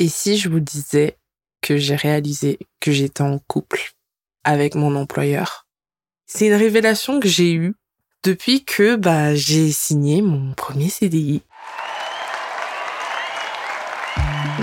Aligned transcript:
Et 0.00 0.08
si 0.08 0.38
je 0.38 0.48
vous 0.48 0.60
disais 0.60 1.16
que 1.60 1.76
j'ai 1.76 1.96
réalisé 1.96 2.60
que 2.80 2.92
j'étais 2.92 3.22
en 3.22 3.40
couple 3.40 3.94
avec 4.44 4.76
mon 4.76 4.94
employeur? 4.94 5.66
C'est 6.24 6.46
une 6.46 6.54
révélation 6.54 7.18
que 7.18 7.28
j'ai 7.28 7.52
eue 7.52 7.74
depuis 8.22 8.64
que 8.64 8.94
bah, 8.94 9.34
j'ai 9.34 9.72
signé 9.72 10.22
mon 10.22 10.54
premier 10.54 10.88
CDI. 10.88 11.42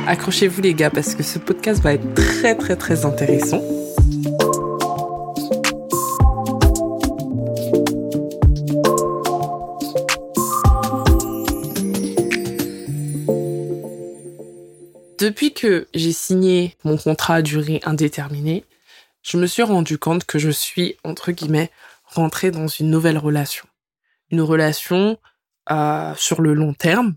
Accrochez-vous 0.07 0.61
les 0.61 0.73
gars 0.73 0.91
parce 0.91 1.15
que 1.15 1.23
ce 1.23 1.39
podcast 1.39 1.81
va 1.81 1.93
être 1.93 2.13
très 2.13 2.55
très 2.55 2.77
très 2.77 3.05
intéressant. 3.05 3.61
Depuis 15.25 15.55
que 15.55 15.87
j'ai 15.95 16.11
signé 16.11 16.77
mon 16.83 16.97
contrat 16.97 17.37
à 17.37 17.41
durée 17.41 17.81
indéterminée, 17.83 18.63
je 19.23 19.37
me 19.37 19.47
suis 19.47 19.63
rendu 19.63 19.97
compte 19.97 20.23
que 20.23 20.37
je 20.37 20.51
suis, 20.51 20.97
entre 21.03 21.31
guillemets, 21.31 21.71
rentrée 22.03 22.51
dans 22.51 22.67
une 22.67 22.91
nouvelle 22.91 23.17
relation. 23.17 23.65
Une 24.29 24.41
relation 24.41 25.17
euh, 25.71 26.13
sur 26.15 26.43
le 26.43 26.53
long 26.53 26.75
terme. 26.75 27.15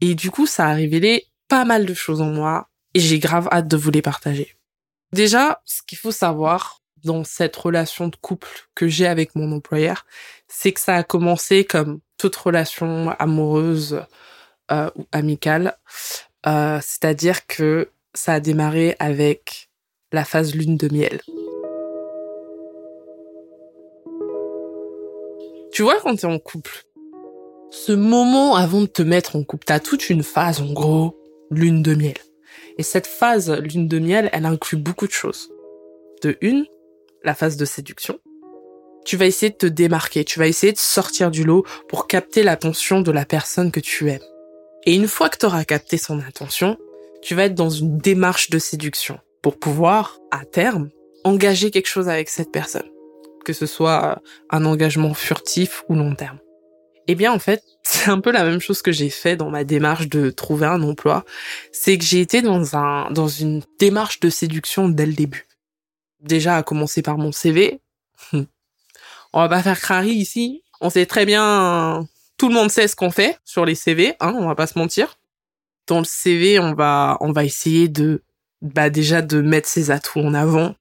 Et 0.00 0.14
du 0.14 0.30
coup, 0.30 0.46
ça 0.46 0.68
a 0.68 0.74
révélé 0.74 1.26
pas 1.48 1.64
mal 1.64 1.84
de 1.84 1.94
choses 1.94 2.20
en 2.20 2.30
moi 2.30 2.68
et 2.94 3.00
j'ai 3.00 3.18
grave 3.18 3.48
hâte 3.50 3.66
de 3.66 3.76
vous 3.76 3.90
les 3.90 4.02
partager. 4.02 4.56
Déjà, 5.12 5.60
ce 5.64 5.82
qu'il 5.82 5.98
faut 5.98 6.12
savoir 6.12 6.80
dans 7.02 7.24
cette 7.24 7.56
relation 7.56 8.06
de 8.06 8.14
couple 8.14 8.68
que 8.76 8.86
j'ai 8.86 9.08
avec 9.08 9.34
mon 9.34 9.50
employeur, 9.50 10.06
c'est 10.46 10.70
que 10.70 10.80
ça 10.80 10.94
a 10.94 11.02
commencé 11.02 11.64
comme 11.64 11.98
toute 12.18 12.36
relation 12.36 13.10
amoureuse 13.18 14.04
euh, 14.70 14.90
ou 14.94 15.08
amicale 15.10 15.76
euh, 16.46 16.78
c'est-à-dire 16.82 17.46
que 17.46 17.88
ça 18.14 18.34
a 18.34 18.40
démarré 18.40 18.96
avec 18.98 19.70
la 20.12 20.24
phase 20.24 20.54
lune 20.54 20.76
de 20.76 20.88
miel. 20.92 21.20
Tu 25.72 25.82
vois, 25.82 26.00
quand 26.00 26.16
t'es 26.16 26.26
en 26.26 26.38
couple, 26.38 26.84
ce 27.70 27.92
moment 27.92 28.56
avant 28.56 28.80
de 28.80 28.86
te 28.86 29.02
mettre 29.02 29.36
en 29.36 29.42
couple, 29.42 29.66
t'as 29.66 29.80
toute 29.80 30.08
une 30.08 30.22
phase, 30.22 30.60
en 30.62 30.72
gros, 30.72 31.20
lune 31.50 31.82
de 31.82 31.94
miel. 31.94 32.16
Et 32.78 32.82
cette 32.82 33.06
phase 33.06 33.50
lune 33.50 33.88
de 33.88 33.98
miel, 33.98 34.30
elle 34.32 34.46
inclut 34.46 34.78
beaucoup 34.78 35.06
de 35.06 35.12
choses. 35.12 35.50
De 36.22 36.38
une, 36.40 36.66
la 37.24 37.34
phase 37.34 37.56
de 37.56 37.64
séduction. 37.64 38.18
Tu 39.04 39.16
vas 39.16 39.26
essayer 39.26 39.50
de 39.50 39.56
te 39.56 39.66
démarquer, 39.66 40.24
tu 40.24 40.38
vas 40.38 40.48
essayer 40.48 40.72
de 40.72 40.78
sortir 40.78 41.30
du 41.30 41.44
lot 41.44 41.64
pour 41.88 42.06
capter 42.06 42.42
l'attention 42.42 43.02
de 43.02 43.12
la 43.12 43.24
personne 43.24 43.70
que 43.70 43.80
tu 43.80 44.10
aimes. 44.10 44.35
Et 44.86 44.94
une 44.94 45.08
fois 45.08 45.28
que 45.28 45.36
tu 45.36 45.46
auras 45.46 45.64
capté 45.64 45.98
son 45.98 46.20
attention, 46.20 46.78
tu 47.20 47.34
vas 47.34 47.46
être 47.46 47.56
dans 47.56 47.70
une 47.70 47.98
démarche 47.98 48.50
de 48.50 48.60
séduction 48.60 49.18
pour 49.42 49.58
pouvoir, 49.58 50.18
à 50.30 50.44
terme, 50.44 50.90
engager 51.24 51.72
quelque 51.72 51.88
chose 51.88 52.08
avec 52.08 52.28
cette 52.28 52.52
personne. 52.52 52.88
Que 53.44 53.52
ce 53.52 53.66
soit 53.66 54.22
un 54.50 54.64
engagement 54.64 55.12
furtif 55.12 55.82
ou 55.88 55.96
long 55.96 56.14
terme. 56.14 56.38
Eh 57.08 57.16
bien, 57.16 57.32
en 57.32 57.40
fait, 57.40 57.64
c'est 57.82 58.10
un 58.10 58.20
peu 58.20 58.30
la 58.30 58.44
même 58.44 58.60
chose 58.60 58.80
que 58.80 58.92
j'ai 58.92 59.10
fait 59.10 59.36
dans 59.36 59.50
ma 59.50 59.64
démarche 59.64 60.08
de 60.08 60.30
trouver 60.30 60.66
un 60.66 60.82
emploi. 60.82 61.24
C'est 61.72 61.98
que 61.98 62.04
j'ai 62.04 62.20
été 62.20 62.40
dans 62.40 62.76
un, 62.76 63.10
dans 63.10 63.28
une 63.28 63.62
démarche 63.80 64.20
de 64.20 64.30
séduction 64.30 64.88
dès 64.88 65.06
le 65.06 65.14
début. 65.14 65.46
Déjà, 66.20 66.56
à 66.56 66.62
commencer 66.62 67.02
par 67.02 67.18
mon 67.18 67.32
CV. 67.32 67.80
On 68.32 69.40
va 69.40 69.48
pas 69.48 69.62
faire 69.64 69.80
crari 69.80 70.12
ici. 70.12 70.62
On 70.80 70.90
sait 70.90 71.06
très 71.06 71.26
bien 71.26 72.06
tout 72.36 72.48
le 72.48 72.54
monde 72.54 72.70
sait 72.70 72.88
ce 72.88 72.96
qu'on 72.96 73.10
fait 73.10 73.38
sur 73.44 73.64
les 73.64 73.74
CV, 73.74 74.14
hein, 74.20 74.34
on 74.38 74.46
va 74.46 74.54
pas 74.54 74.66
se 74.66 74.78
mentir. 74.78 75.18
Dans 75.86 75.98
le 75.98 76.04
CV, 76.04 76.58
on 76.58 76.74
va, 76.74 77.16
on 77.20 77.32
va 77.32 77.44
essayer 77.44 77.88
de, 77.88 78.22
bah, 78.60 78.90
déjà 78.90 79.22
de 79.22 79.40
mettre 79.40 79.68
ses 79.68 79.90
atouts 79.90 80.20
en 80.20 80.34
avant. 80.34 80.74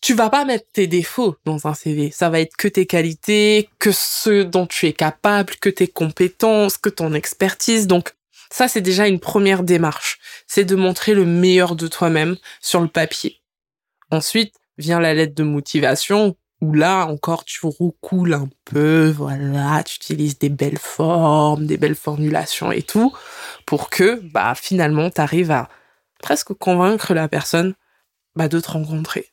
Tu 0.00 0.14
vas 0.14 0.30
pas 0.30 0.44
mettre 0.44 0.66
tes 0.72 0.86
défauts 0.86 1.36
dans 1.44 1.66
un 1.66 1.74
CV. 1.74 2.10
Ça 2.10 2.28
va 2.28 2.40
être 2.40 2.56
que 2.56 2.68
tes 2.68 2.86
qualités, 2.86 3.68
que 3.78 3.92
ce 3.92 4.42
dont 4.42 4.66
tu 4.66 4.86
es 4.86 4.92
capable, 4.92 5.54
que 5.56 5.70
tes 5.70 5.86
compétences, 5.86 6.76
que 6.76 6.88
ton 6.88 7.14
expertise. 7.14 7.86
Donc, 7.86 8.14
ça, 8.50 8.68
c'est 8.68 8.80
déjà 8.80 9.06
une 9.06 9.20
première 9.20 9.62
démarche. 9.62 10.18
C'est 10.46 10.64
de 10.64 10.76
montrer 10.76 11.14
le 11.14 11.24
meilleur 11.24 11.76
de 11.76 11.86
toi-même 11.86 12.36
sur 12.60 12.80
le 12.80 12.88
papier. 12.88 13.40
Ensuite, 14.10 14.54
vient 14.76 15.00
la 15.00 15.14
lettre 15.14 15.34
de 15.34 15.44
motivation 15.44 16.36
où 16.62 16.72
là 16.72 17.06
encore 17.06 17.44
tu 17.44 17.66
roucoules 17.66 18.34
un 18.34 18.48
peu, 18.64 19.10
voilà, 19.10 19.82
tu 19.82 19.96
utilises 19.96 20.38
des 20.38 20.48
belles 20.48 20.78
formes, 20.78 21.66
des 21.66 21.76
belles 21.76 21.96
formulations 21.96 22.70
et 22.70 22.82
tout, 22.82 23.12
pour 23.66 23.90
que 23.90 24.20
bah 24.32 24.54
finalement 24.54 25.10
tu 25.10 25.20
arrives 25.20 25.50
à 25.50 25.68
presque 26.22 26.52
convaincre 26.54 27.14
la 27.14 27.28
personne 27.28 27.74
bah, 28.36 28.46
de 28.46 28.60
te 28.60 28.70
rencontrer. 28.70 29.28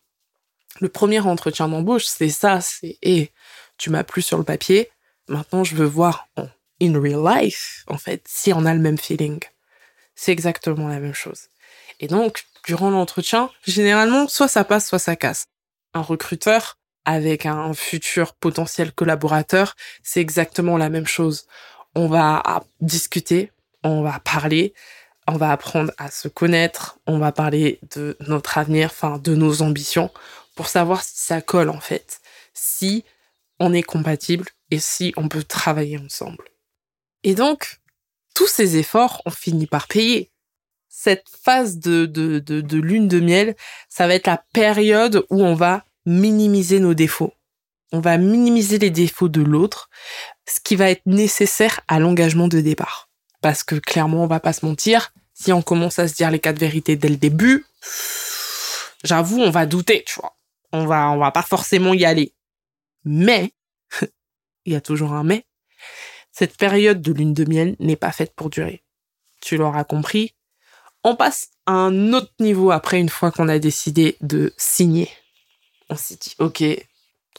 Le 0.82 0.90
premier 0.90 1.20
entretien 1.20 1.68
d'embauche, 1.68 2.06
c'est 2.06 2.30
ça, 2.30 2.62
c'est 2.62 2.98
et 3.04 3.32
tu 3.78 3.92
m'as 3.92 4.04
plu 4.04 4.24
sur 4.24 4.40
le 4.40 4.44
papier, 4.44 4.90
maintenant 5.28 5.64
je 5.64 5.76
veux 5.76 5.86
voir 5.86 6.28
en 6.36 6.48
in 6.82 7.00
real 7.00 7.24
life 7.24 7.84
en 7.88 8.00
fait 8.00 8.24
si 8.28 8.54
on 8.54 8.66
a 8.66 8.74
le 8.74 8.82
même 8.82 8.98
feeling. 8.98 9.40
C'est 10.16 10.32
exactement 10.32 10.88
la 10.88 11.00
même 11.00 11.14
chose. 11.14 11.50
Et 12.00 12.08
donc 12.08 12.46
durant 12.66 12.90
l'entretien, 12.90 13.52
généralement 13.68 14.28
soit 14.28 14.48
ça 14.48 14.64
passe 14.64 14.88
soit 14.88 14.98
ça 14.98 15.16
casse. 15.16 15.46
Un 15.94 16.02
recruteur 16.02 16.79
avec 17.10 17.48
un 17.48 17.74
futur 17.74 18.36
potentiel 18.36 18.92
collaborateur, 18.92 19.76
c'est 20.04 20.22
exactement 20.22 20.78
la 20.78 20.90
même 20.90 21.08
chose. 21.08 21.48
On 21.96 22.08
va 22.08 22.64
discuter, 22.82 23.52
on 23.84 24.04
va 24.04 24.20
parler, 24.20 24.76
on 25.28 25.36
va 25.36 25.52
apprendre 25.52 25.92
à 25.98 26.12
se 26.12 26.28
connaître, 26.28 27.00
on 27.08 27.18
va 27.18 27.32
parler 27.32 27.80
de 27.96 28.16
notre 28.28 28.60
avenir, 28.60 28.90
enfin 28.92 29.18
de 29.18 29.34
nos 29.34 29.64
ambitions, 29.64 30.12
pour 30.54 30.68
savoir 30.68 31.02
si 31.02 31.18
ça 31.18 31.42
colle 31.42 31.70
en 31.70 31.80
fait, 31.80 32.22
si 32.54 33.04
on 33.60 33.74
est 33.74 33.82
compatible 33.82 34.46
et 34.70 34.78
si 34.78 35.12
on 35.18 35.30
peut 35.30 35.42
travailler 35.42 35.98
ensemble. 35.98 36.46
Et 37.24 37.34
donc, 37.34 37.80
tous 38.36 38.46
ces 38.46 38.78
efforts, 38.78 39.24
ont 39.26 39.32
fini 39.32 39.66
par 39.66 39.88
payer. 39.88 40.30
Cette 40.90 41.26
phase 41.44 41.80
de, 41.80 42.06
de, 42.06 42.78
lune 42.78 43.08
de 43.08 43.20
miel, 43.20 43.56
ça 43.90 44.06
va 44.06 44.14
être 44.14 44.28
la 44.28 44.44
période 44.54 45.26
où 45.32 45.44
on 45.44 45.56
va 45.56 45.86
minimiser 46.10 46.80
nos 46.80 46.94
défauts. 46.94 47.34
On 47.92 48.00
va 48.00 48.18
minimiser 48.18 48.80
les 48.80 48.90
défauts 48.90 49.30
de 49.30 49.42
l'autre, 49.42 49.90
ce 50.48 50.60
qui 50.60 50.76
va 50.76 50.90
être 50.90 51.06
nécessaire 51.06 51.82
à 51.88 52.00
l'engagement 52.00 52.48
de 52.48 52.62
départ. 52.62 53.10
Parce 53.42 53.64
que 53.64 53.76
clairement, 53.76 54.24
on 54.24 54.28
va 54.28 54.40
pas 54.40 54.54
se 54.54 54.66
mentir, 54.66 55.14
si 55.34 55.54
on 55.54 55.62
commence 55.62 56.00
à 56.00 56.08
se 56.08 56.16
dire 56.16 56.32
les 56.32 56.40
quatre 56.40 56.60
vérités 56.60 56.96
dès 56.96 57.10
le 57.10 57.16
début, 57.16 57.66
j'avoue, 59.04 59.40
on 59.40 59.52
va 59.52 59.66
douter, 59.66 60.04
tu 60.06 60.20
vois. 60.20 60.36
On 60.72 60.86
va, 60.86 61.12
on 61.12 61.18
va 61.18 61.32
pas 61.32 61.44
forcément 61.44 61.94
y 61.94 62.06
aller. 62.06 62.34
Mais, 63.06 63.54
il 64.66 64.74
y 64.74 64.76
a 64.76 64.82
toujours 64.82 65.14
un 65.14 65.24
mais, 65.24 65.46
cette 66.32 66.58
période 66.58 67.02
de 67.02 67.14
lune 67.14 67.34
de 67.34 67.46
miel 67.46 67.76
n'est 67.80 67.96
pas 67.96 68.12
faite 68.12 68.34
pour 68.36 68.50
durer. 68.50 68.84
Tu 69.42 69.58
l'auras 69.58 69.84
compris. 69.84 70.36
On 71.04 71.16
passe 71.16 71.50
à 71.66 71.72
un 71.72 72.14
autre 72.14 72.34
niveau 72.40 72.72
après 72.72 73.00
une 73.00 73.10
fois 73.10 73.32
qu'on 73.32 73.48
a 73.48 73.58
décidé 73.58 74.18
de 74.22 74.54
signer 74.58 75.10
on 75.90 75.96
s'est 75.96 76.18
dit, 76.20 76.36
ok, 76.40 76.64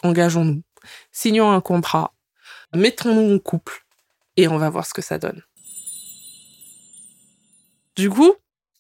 engageons-nous, 0.03 0.63
signons 1.13 1.51
un 1.51 1.61
contrat, 1.61 2.15
mettons-nous 2.75 3.37
en 3.37 3.39
couple 3.39 3.85
et 4.37 4.49
on 4.49 4.59
va 4.59 4.71
voir 4.71 4.87
ce 4.87 4.95
que 4.95 5.03
ça 5.03 5.19
donne. 5.19 5.43
Du 7.97 8.09
coup, 8.09 8.33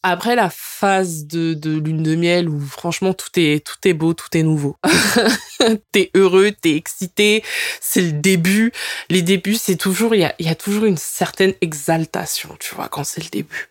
après 0.02 0.34
la 0.34 0.48
phase 0.50 1.26
de, 1.26 1.54
lune 1.78 2.02
de 2.02 2.14
miel 2.14 2.48
où 2.48 2.58
franchement 2.60 3.12
tout 3.12 3.28
est 3.38 3.92
beau, 3.92 4.14
tout 4.14 4.34
est 4.36 4.42
nouveau. 4.42 4.76
t'es 5.92 6.10
heureux, 6.14 6.52
t'es 6.52 6.74
excité, 6.74 7.44
c'est 7.80 8.00
le 8.00 8.12
début. 8.12 8.72
Les 9.10 9.22
débuts, 9.22 9.56
c'est 9.56 9.76
toujours 9.76 10.14
il 10.14 10.22
y 10.22 10.24
a, 10.24 10.34
y 10.38 10.48
a 10.48 10.54
toujours 10.54 10.84
une 10.84 10.96
certaine 10.96 11.54
exaltation, 11.60 12.56
tu 12.58 12.74
vois, 12.74 12.88
quand 12.88 13.04
c'est 13.04 13.22
le 13.22 13.30
début. 13.30 13.68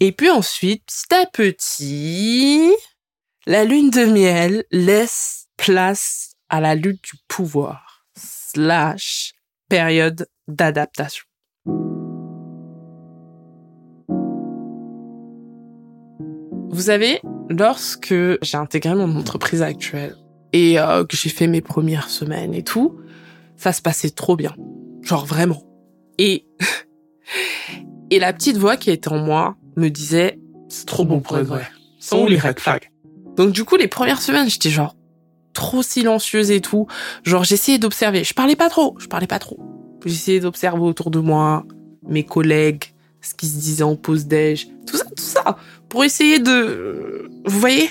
Et 0.00 0.12
puis 0.12 0.30
ensuite, 0.30 0.84
petit 0.86 1.14
à 1.14 1.26
petit, 1.26 2.72
la 3.46 3.64
lune 3.64 3.90
de 3.90 4.06
miel 4.06 4.64
laisse 4.70 5.48
place 5.56 6.32
à 6.48 6.60
la 6.60 6.74
lutte 6.74 7.04
du 7.04 7.12
pouvoir, 7.28 8.06
slash 8.16 9.32
période 9.68 10.26
d'adaptation. 10.48 11.24
Vous 16.70 16.82
savez, 16.82 17.20
lorsque 17.50 18.14
j'ai 18.42 18.56
intégré 18.56 18.94
mon 18.94 19.16
entreprise 19.16 19.62
actuelle 19.62 20.16
et 20.52 20.78
euh, 20.80 21.04
que 21.04 21.16
j'ai 21.16 21.28
fait 21.28 21.46
mes 21.46 21.60
premières 21.60 22.08
semaines 22.08 22.54
et 22.54 22.64
tout, 22.64 22.98
ça 23.56 23.72
se 23.72 23.80
passait 23.82 24.10
trop 24.10 24.36
bien. 24.36 24.54
Genre 25.02 25.24
vraiment. 25.24 25.62
Et, 26.18 26.46
et 28.10 28.18
la 28.18 28.32
petite 28.32 28.56
voix 28.56 28.76
qui 28.76 28.90
était 28.90 29.08
en 29.08 29.18
moi 29.18 29.56
me 29.76 29.88
disait, 29.88 30.40
c'est 30.68 30.86
trop 30.86 31.04
bon 31.04 31.20
progrès. 31.20 31.68
Sans 32.00 32.26
les 32.26 32.38
red 32.38 32.58
flags. 32.58 32.90
Donc 33.36 33.52
du 33.52 33.64
coup, 33.64 33.76
les 33.76 33.88
premières 33.88 34.22
semaines, 34.22 34.48
j'étais 34.48 34.70
genre 34.70 34.94
trop 35.52 35.82
silencieuse 35.82 36.50
et 36.50 36.60
tout. 36.60 36.86
Genre 37.24 37.44
j'essayais 37.44 37.78
d'observer. 37.78 38.24
Je 38.24 38.34
parlais 38.34 38.56
pas 38.56 38.68
trop, 38.68 38.96
je 38.98 39.06
parlais 39.06 39.26
pas 39.26 39.38
trop. 39.38 39.58
J'essayais 40.04 40.40
d'observer 40.40 40.82
autour 40.82 41.10
de 41.10 41.18
moi 41.18 41.64
mes 42.06 42.24
collègues, 42.24 42.92
ce 43.22 43.34
qui 43.34 43.46
se 43.46 43.58
disait 43.58 43.84
en 43.84 43.96
pause 43.96 44.26
déj, 44.26 44.68
tout 44.86 44.96
ça, 44.96 45.04
tout 45.04 45.22
ça, 45.22 45.56
pour 45.88 46.04
essayer 46.04 46.38
de, 46.38 47.30
vous 47.46 47.58
voyez, 47.58 47.90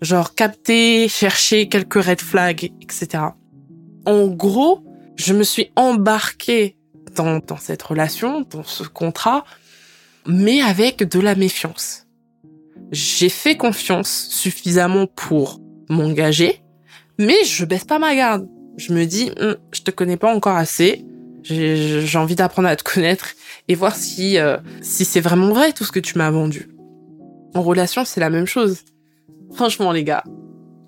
genre 0.00 0.34
capter, 0.34 1.08
chercher 1.08 1.68
quelques 1.68 2.02
red 2.02 2.20
flags, 2.20 2.72
etc. 2.80 3.24
En 4.06 4.28
gros, 4.28 4.82
je 5.16 5.34
me 5.34 5.42
suis 5.42 5.70
embarquée 5.76 6.78
dans, 7.14 7.40
dans 7.40 7.58
cette 7.58 7.82
relation, 7.82 8.46
dans 8.48 8.64
ce 8.64 8.84
contrat, 8.84 9.44
mais 10.26 10.62
avec 10.62 11.02
de 11.02 11.20
la 11.20 11.34
méfiance. 11.34 12.06
J'ai 12.90 13.28
fait 13.28 13.56
confiance 13.56 14.28
suffisamment 14.30 15.06
pour 15.06 15.60
m'engager, 15.88 16.62
mais 17.18 17.44
je 17.44 17.64
baisse 17.64 17.84
pas 17.84 17.98
ma 17.98 18.14
garde. 18.14 18.48
Je 18.76 18.92
me 18.92 19.04
dis, 19.04 19.30
hum, 19.40 19.56
je 19.72 19.82
te 19.82 19.90
connais 19.90 20.16
pas 20.16 20.34
encore 20.34 20.56
assez. 20.56 21.04
J'ai 21.42 22.18
envie 22.18 22.34
d'apprendre 22.34 22.68
à 22.68 22.76
te 22.76 22.82
connaître 22.82 23.34
et 23.68 23.74
voir 23.74 23.96
si 23.96 24.38
euh, 24.38 24.58
si 24.82 25.04
c'est 25.04 25.20
vraiment 25.20 25.52
vrai 25.52 25.72
tout 25.72 25.84
ce 25.84 25.92
que 25.92 26.00
tu 26.00 26.18
m'as 26.18 26.30
vendu. 26.30 26.68
En 27.54 27.62
relation, 27.62 28.04
c'est 28.04 28.20
la 28.20 28.30
même 28.30 28.46
chose. 28.46 28.84
Franchement, 29.54 29.92
les 29.92 30.04
gars, 30.04 30.24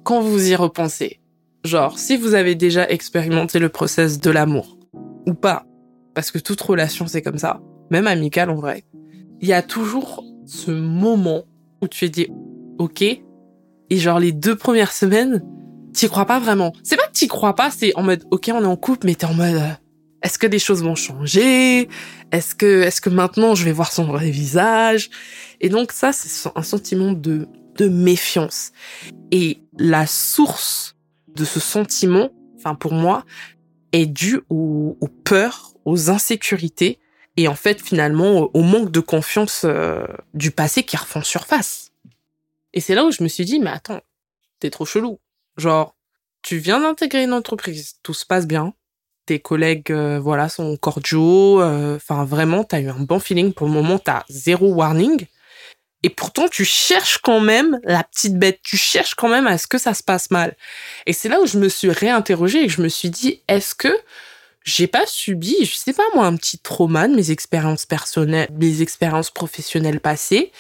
quand 0.04 0.20
vous 0.20 0.50
y 0.50 0.54
repensez, 0.54 1.20
genre 1.64 1.98
si 1.98 2.16
vous 2.16 2.34
avez 2.34 2.54
déjà 2.54 2.88
expérimenté 2.88 3.58
le 3.58 3.68
process 3.68 4.20
de 4.20 4.30
l'amour 4.30 4.78
ou 5.26 5.34
pas, 5.34 5.64
parce 6.14 6.30
que 6.30 6.38
toute 6.38 6.60
relation 6.60 7.06
c'est 7.06 7.22
comme 7.22 7.38
ça, 7.38 7.60
même 7.90 8.06
amicale 8.06 8.50
en 8.50 8.56
vrai, 8.56 8.84
il 9.40 9.48
y 9.48 9.52
a 9.52 9.62
toujours 9.62 10.24
ce 10.44 10.70
moment 10.70 11.44
où 11.82 11.88
tu 11.88 12.04
es 12.06 12.08
dit 12.08 12.28
ok 12.78 13.02
et 13.02 13.22
genre 13.90 14.18
les 14.18 14.32
deux 14.32 14.56
premières 14.56 14.92
semaines 14.92 15.42
t'y 15.92 16.08
crois 16.08 16.24
pas 16.24 16.38
vraiment. 16.38 16.72
C'est 16.82 16.96
pas 16.96 17.06
que 17.06 17.12
t'y 17.12 17.28
crois 17.28 17.54
pas, 17.54 17.70
c'est 17.70 17.94
en 17.96 18.02
mode 18.02 18.24
ok 18.30 18.50
on 18.54 18.62
est 18.62 18.66
en 18.66 18.76
couple 18.76 19.06
mais 19.06 19.14
t'es 19.14 19.26
en 19.26 19.34
mode 19.34 19.56
euh, 19.56 19.68
est-ce 20.22 20.38
que 20.38 20.46
les 20.46 20.60
choses 20.60 20.82
vont 20.82 20.94
changer? 20.94 21.88
Est-ce 22.30 22.54
que 22.54 22.82
est-ce 22.82 23.00
que 23.00 23.10
maintenant 23.10 23.54
je 23.54 23.64
vais 23.64 23.72
voir 23.72 23.92
son 23.92 24.04
vrai 24.04 24.30
visage? 24.30 25.10
Et 25.60 25.68
donc 25.68 25.92
ça 25.92 26.12
c'est 26.12 26.50
un 26.54 26.62
sentiment 26.62 27.12
de 27.12 27.48
de 27.76 27.88
méfiance. 27.88 28.72
Et 29.30 29.62
la 29.78 30.06
source 30.06 30.96
de 31.34 31.44
ce 31.44 31.60
sentiment, 31.60 32.30
enfin 32.56 32.74
pour 32.74 32.92
moi, 32.92 33.24
est 33.92 34.06
due 34.06 34.40
aux, 34.50 34.96
aux 35.00 35.08
peurs, 35.08 35.74
aux 35.84 36.10
insécurités 36.10 36.98
et 37.36 37.48
en 37.48 37.54
fait 37.54 37.80
finalement 37.80 38.50
au 38.54 38.62
manque 38.62 38.90
de 38.90 39.00
confiance 39.00 39.62
euh, 39.64 40.06
du 40.34 40.50
passé 40.50 40.82
qui 40.82 40.96
refont 40.96 41.22
surface. 41.22 41.92
Et 42.72 42.80
c'est 42.80 42.94
là 42.94 43.04
où 43.04 43.12
je 43.12 43.22
me 43.22 43.28
suis 43.28 43.44
dit 43.44 43.60
mais 43.60 43.70
attends, 43.70 44.00
t'es 44.60 44.70
trop 44.70 44.84
chelou. 44.84 45.20
Genre 45.56 45.94
tu 46.42 46.58
viens 46.58 46.80
d'intégrer 46.80 47.24
une 47.24 47.32
entreprise, 47.32 47.94
tout 48.02 48.14
se 48.14 48.26
passe 48.26 48.46
bien, 48.46 48.74
tes 49.26 49.38
collègues 49.38 49.92
euh, 49.92 50.18
voilà 50.20 50.48
sont 50.48 50.76
cordiaux, 50.76 51.60
euh, 51.60 51.96
enfin 51.96 52.24
vraiment 52.24 52.64
t'as 52.64 52.80
eu 52.80 52.88
un 52.88 53.00
bon 53.00 53.20
feeling 53.20 53.52
pour 53.52 53.66
le 53.66 53.72
moment, 53.72 53.98
t'as 53.98 54.24
zéro 54.28 54.72
warning. 54.72 55.26
Et 56.04 56.10
pourtant, 56.10 56.48
tu 56.48 56.64
cherches 56.64 57.18
quand 57.18 57.40
même 57.40 57.78
la 57.84 58.02
petite 58.02 58.36
bête, 58.36 58.60
tu 58.62 58.76
cherches 58.76 59.14
quand 59.14 59.28
même 59.28 59.46
à 59.46 59.56
ce 59.56 59.68
que 59.68 59.78
ça 59.78 59.94
se 59.94 60.02
passe 60.02 60.30
mal. 60.30 60.56
Et 61.06 61.12
c'est 61.12 61.28
là 61.28 61.40
où 61.40 61.46
je 61.46 61.58
me 61.58 61.68
suis 61.68 61.90
réinterrogée 61.90 62.64
et 62.64 62.68
je 62.68 62.82
me 62.82 62.88
suis 62.88 63.10
dit, 63.10 63.42
est-ce 63.46 63.74
que 63.74 63.96
j'ai 64.64 64.86
pas 64.86 65.06
subi, 65.06 65.64
je 65.64 65.74
sais 65.74 65.92
pas 65.92 66.04
moi, 66.14 66.26
un 66.26 66.36
petit 66.36 66.58
trauma 66.58 67.08
de 67.08 67.14
mes 67.14 67.30
expériences 67.30 67.86
personnelles, 67.86 68.48
mes 68.52 68.82
expériences 68.82 69.30
professionnelles 69.30 70.00
passées. 70.00 70.52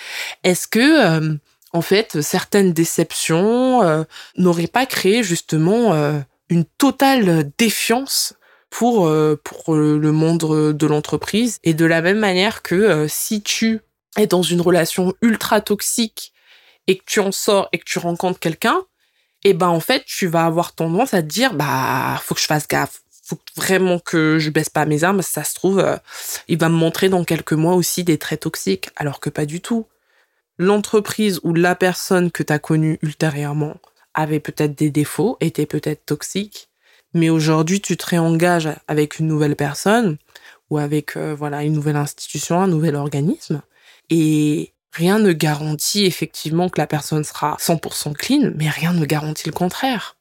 Est-ce 0.44 0.66
que, 0.66 0.78
euh, 1.20 1.36
en 1.72 1.82
fait, 1.82 2.20
certaines 2.20 2.72
déceptions 2.72 3.82
euh, 3.82 4.04
n'auraient 4.36 4.66
pas 4.66 4.86
créé 4.86 5.22
justement 5.22 5.94
euh, 5.94 6.18
une 6.48 6.64
totale 6.64 7.50
défiance 7.58 8.34
pour 8.70 9.10
pour 9.44 9.74
le 9.74 10.12
monde 10.12 10.74
de 10.76 10.86
l'entreprise? 10.86 11.58
Et 11.62 11.74
de 11.74 11.84
la 11.84 12.00
même 12.00 12.18
manière 12.18 12.62
que 12.62 13.06
si 13.08 13.42
tu 13.42 13.80
es 14.16 14.26
dans 14.26 14.42
une 14.42 14.60
relation 14.60 15.14
ultra 15.22 15.60
toxique 15.60 16.32
et 16.86 16.98
que 16.98 17.04
tu 17.06 17.20
en 17.20 17.32
sors 17.32 17.68
et 17.72 17.78
que 17.78 17.84
tu 17.84 17.98
rencontres 17.98 18.40
quelqu'un, 18.40 18.82
et 19.44 19.50
eh 19.50 19.54
ben 19.54 19.68
en 19.68 19.80
fait 19.80 20.04
tu 20.06 20.26
vas 20.26 20.44
avoir 20.44 20.72
tendance 20.72 21.14
à 21.14 21.22
te 21.22 21.26
dire 21.26 21.54
bah 21.54 22.20
faut 22.22 22.34
que 22.34 22.40
je 22.40 22.46
fasse 22.46 22.68
gaffe 22.68 23.02
faut 23.22 23.38
vraiment 23.56 23.98
que 23.98 24.38
je 24.38 24.50
baisse 24.50 24.68
pas 24.68 24.84
mes 24.84 25.04
armes. 25.04 25.22
Ça 25.22 25.44
se 25.44 25.54
trouve, 25.54 25.78
euh, 25.78 25.96
il 26.48 26.58
va 26.58 26.68
me 26.68 26.74
montrer 26.74 27.08
dans 27.08 27.24
quelques 27.24 27.52
mois 27.52 27.74
aussi 27.74 28.04
des 28.04 28.18
traits 28.18 28.40
toxiques, 28.40 28.90
alors 28.96 29.20
que 29.20 29.30
pas 29.30 29.46
du 29.46 29.60
tout. 29.60 29.86
L'entreprise 30.58 31.40
ou 31.42 31.54
la 31.54 31.74
personne 31.74 32.30
que 32.30 32.42
tu 32.42 32.52
as 32.52 32.58
connue 32.58 32.98
ultérieurement 33.02 33.76
avait 34.14 34.40
peut-être 34.40 34.74
des 34.74 34.90
défauts, 34.90 35.38
était 35.40 35.66
peut-être 35.66 36.04
toxique, 36.04 36.68
mais 37.14 37.30
aujourd'hui 37.30 37.80
tu 37.80 37.96
te 37.96 38.06
réengages 38.06 38.68
avec 38.88 39.18
une 39.18 39.26
nouvelle 39.26 39.56
personne 39.56 40.18
ou 40.70 40.78
avec 40.78 41.16
euh, 41.16 41.34
voilà 41.34 41.62
une 41.62 41.72
nouvelle 41.72 41.96
institution, 41.96 42.60
un 42.60 42.66
nouvel 42.66 42.96
organisme, 42.96 43.62
et 44.10 44.72
rien 44.92 45.18
ne 45.18 45.32
garantit 45.32 46.04
effectivement 46.04 46.68
que 46.68 46.80
la 46.80 46.86
personne 46.86 47.24
sera 47.24 47.56
100% 47.58 48.14
clean, 48.14 48.52
mais 48.56 48.68
rien 48.68 48.92
ne 48.92 49.06
garantit 49.06 49.48
le 49.48 49.54
contraire. 49.54 50.16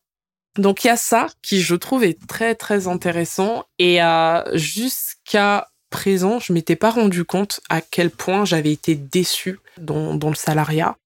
Donc 0.58 0.84
il 0.84 0.88
y 0.88 0.92
a 0.92 0.98
ça 0.98 1.28
qui 1.42 1.62
je 1.62 1.76
trouve 1.76 2.04
est 2.04 2.28
très 2.28 2.56
très 2.56 2.88
intéressant 2.88 3.66
et 3.80 4.04
euh, 4.04 4.44
jusqu'à 4.58 5.70
présent 5.90 6.40
je 6.40 6.52
m'étais 6.52 6.76
pas 6.76 6.90
rendu 6.90 7.24
compte 7.24 7.62
à 7.70 7.82
quel 7.82 8.10
point 8.12 8.44
j'avais 8.44 8.72
été 8.72 8.96
déçue 8.96 9.60
dans, 9.78 10.14
dans 10.16 10.30
le 10.30 10.36
salariat 10.36 10.98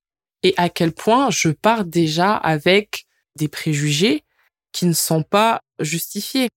et 0.41 0.55
à 0.57 0.69
quel 0.69 0.91
point 0.91 1.29
je 1.29 1.49
pars 1.49 1.85
déjà 1.85 2.35
avec 2.35 3.05
des 3.35 3.47
préjugés 3.47 4.23
qui 4.71 4.87
ne 4.87 4.93
sont 4.93 5.23
pas 5.23 5.61
justifiés. 5.79 6.49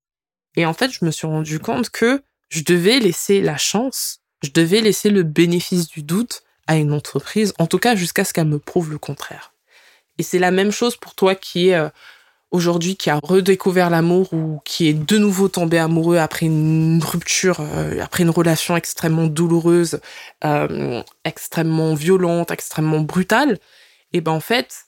Et 0.57 0.65
en 0.65 0.73
fait 0.73 0.91
je 0.91 1.05
me 1.05 1.11
suis 1.11 1.27
rendu 1.27 1.59
compte 1.59 1.91
que 1.91 2.23
je 2.49 2.63
devais 2.63 3.01
laisser 3.01 3.43
la 3.43 3.59
chance, 3.59 4.21
je 4.43 4.51
devais 4.51 4.81
laisser 4.81 5.11
le 5.11 5.25
bénéfice 5.25 5.89
du 5.89 6.03
doute 6.03 6.43
à 6.67 6.77
une 6.77 6.95
entreprise, 6.95 7.53
en 7.59 7.67
tout 7.67 7.79
cas 7.79 7.97
jusqu'à 7.97 8.25
ce 8.25 8.33
qu'elle 8.33 8.47
me 8.49 8.59
prouve 8.59 8.91
le 8.91 8.99
contraire. 8.99 9.53
Et 10.17 10.23
c'est 10.23 10.39
la 10.39 10.51
même 10.51 10.73
chose 10.73 10.97
pour 10.97 11.15
toi 11.15 11.35
qui 11.35 11.69
est 11.69 11.75
euh, 11.75 11.89
aujourd'hui 12.51 12.97
qui 12.97 13.11
a 13.11 13.21
redécouvert 13.23 13.91
l'amour 13.91 14.33
ou 14.33 14.61
qui 14.65 14.89
est 14.89 14.95
de 14.95 15.19
nouveau 15.19 15.49
tombé 15.49 15.79
amoureux 15.79 16.17
après 16.17 16.47
une 16.47 17.03
rupture, 17.03 17.61
euh, 17.61 18.01
après 18.03 18.23
une 18.23 18.31
relation 18.31 18.77
extrêmement 18.77 19.27
douloureuse, 19.27 20.01
euh, 20.45 21.03
extrêmement 21.25 21.95
violente, 21.95 22.51
extrêmement 22.51 23.01
brutale, 23.01 23.59
et 24.13 24.21
ben 24.21 24.33
en 24.33 24.41
fait, 24.41 24.87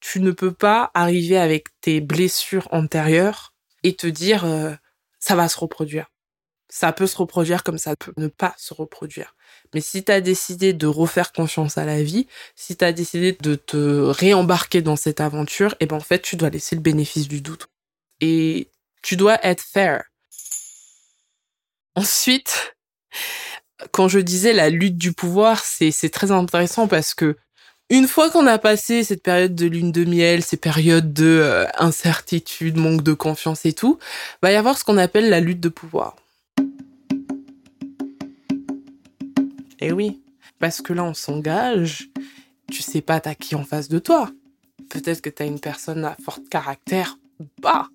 tu 0.00 0.20
ne 0.20 0.30
peux 0.30 0.52
pas 0.52 0.90
arriver 0.94 1.38
avec 1.38 1.68
tes 1.80 2.00
blessures 2.00 2.68
antérieures 2.72 3.54
et 3.82 3.96
te 3.96 4.06
dire 4.06 4.44
euh, 4.44 4.74
ça 5.18 5.34
va 5.34 5.48
se 5.48 5.58
reproduire. 5.58 6.10
Ça 6.68 6.92
peut 6.92 7.06
se 7.06 7.16
reproduire 7.16 7.64
comme 7.64 7.78
ça 7.78 7.96
peut 7.96 8.12
ne 8.18 8.28
pas 8.28 8.54
se 8.58 8.74
reproduire. 8.74 9.34
Mais 9.74 9.80
si 9.80 10.04
tu 10.04 10.12
as 10.12 10.20
décidé 10.20 10.72
de 10.72 10.86
refaire 10.86 11.32
confiance 11.32 11.78
à 11.78 11.84
la 11.84 12.02
vie, 12.02 12.26
si 12.56 12.76
tu 12.76 12.84
as 12.84 12.92
décidé 12.92 13.36
de 13.40 13.54
te 13.54 13.76
réembarquer 13.76 14.82
dans 14.82 14.96
cette 14.96 15.20
aventure, 15.20 15.72
et 15.74 15.84
eh 15.84 15.86
ben 15.86 15.96
en 15.96 16.00
fait, 16.00 16.20
tu 16.22 16.36
dois 16.36 16.50
laisser 16.50 16.76
le 16.76 16.82
bénéfice 16.82 17.28
du 17.28 17.40
doute. 17.40 17.68
Et 18.20 18.68
tu 19.02 19.16
dois 19.16 19.38
être 19.44 19.62
fair. 19.62 20.04
Ensuite, 21.94 22.76
quand 23.92 24.08
je 24.08 24.18
disais 24.18 24.52
la 24.52 24.70
lutte 24.70 24.98
du 24.98 25.12
pouvoir, 25.12 25.64
c'est 25.64 26.10
très 26.10 26.30
intéressant 26.30 26.88
parce 26.88 27.14
que 27.14 27.36
une 27.90 28.06
fois 28.06 28.30
qu'on 28.30 28.46
a 28.46 28.58
passé 28.58 29.02
cette 29.02 29.22
période 29.22 29.54
de 29.54 29.66
lune 29.66 29.92
de 29.92 30.04
miel, 30.04 30.44
ces 30.44 30.58
périodes 30.58 31.14
de 31.14 31.24
euh, 31.24 31.64
incertitude, 31.78 32.76
manque 32.76 33.02
de 33.02 33.14
confiance 33.14 33.64
et 33.64 33.72
tout, 33.72 33.98
va 34.42 34.52
y 34.52 34.56
avoir 34.56 34.76
ce 34.76 34.84
qu'on 34.84 34.98
appelle 34.98 35.30
la 35.30 35.40
lutte 35.40 35.60
de 35.60 35.70
pouvoir. 35.70 36.16
Eh 39.80 39.92
oui, 39.92 40.20
parce 40.58 40.82
que 40.82 40.92
là, 40.92 41.04
on 41.04 41.14
s'engage, 41.14 42.10
tu 42.70 42.82
sais 42.82 43.00
pas 43.00 43.20
t'as 43.20 43.34
qui 43.34 43.54
en 43.54 43.64
face 43.64 43.88
de 43.88 43.98
toi. 43.98 44.30
Peut-être 44.88 45.20
que 45.20 45.30
t'as 45.30 45.46
une 45.46 45.60
personne 45.60 46.04
à 46.04 46.16
fort 46.22 46.40
caractère 46.50 47.18
ou 47.38 47.44
pas. 47.62 47.88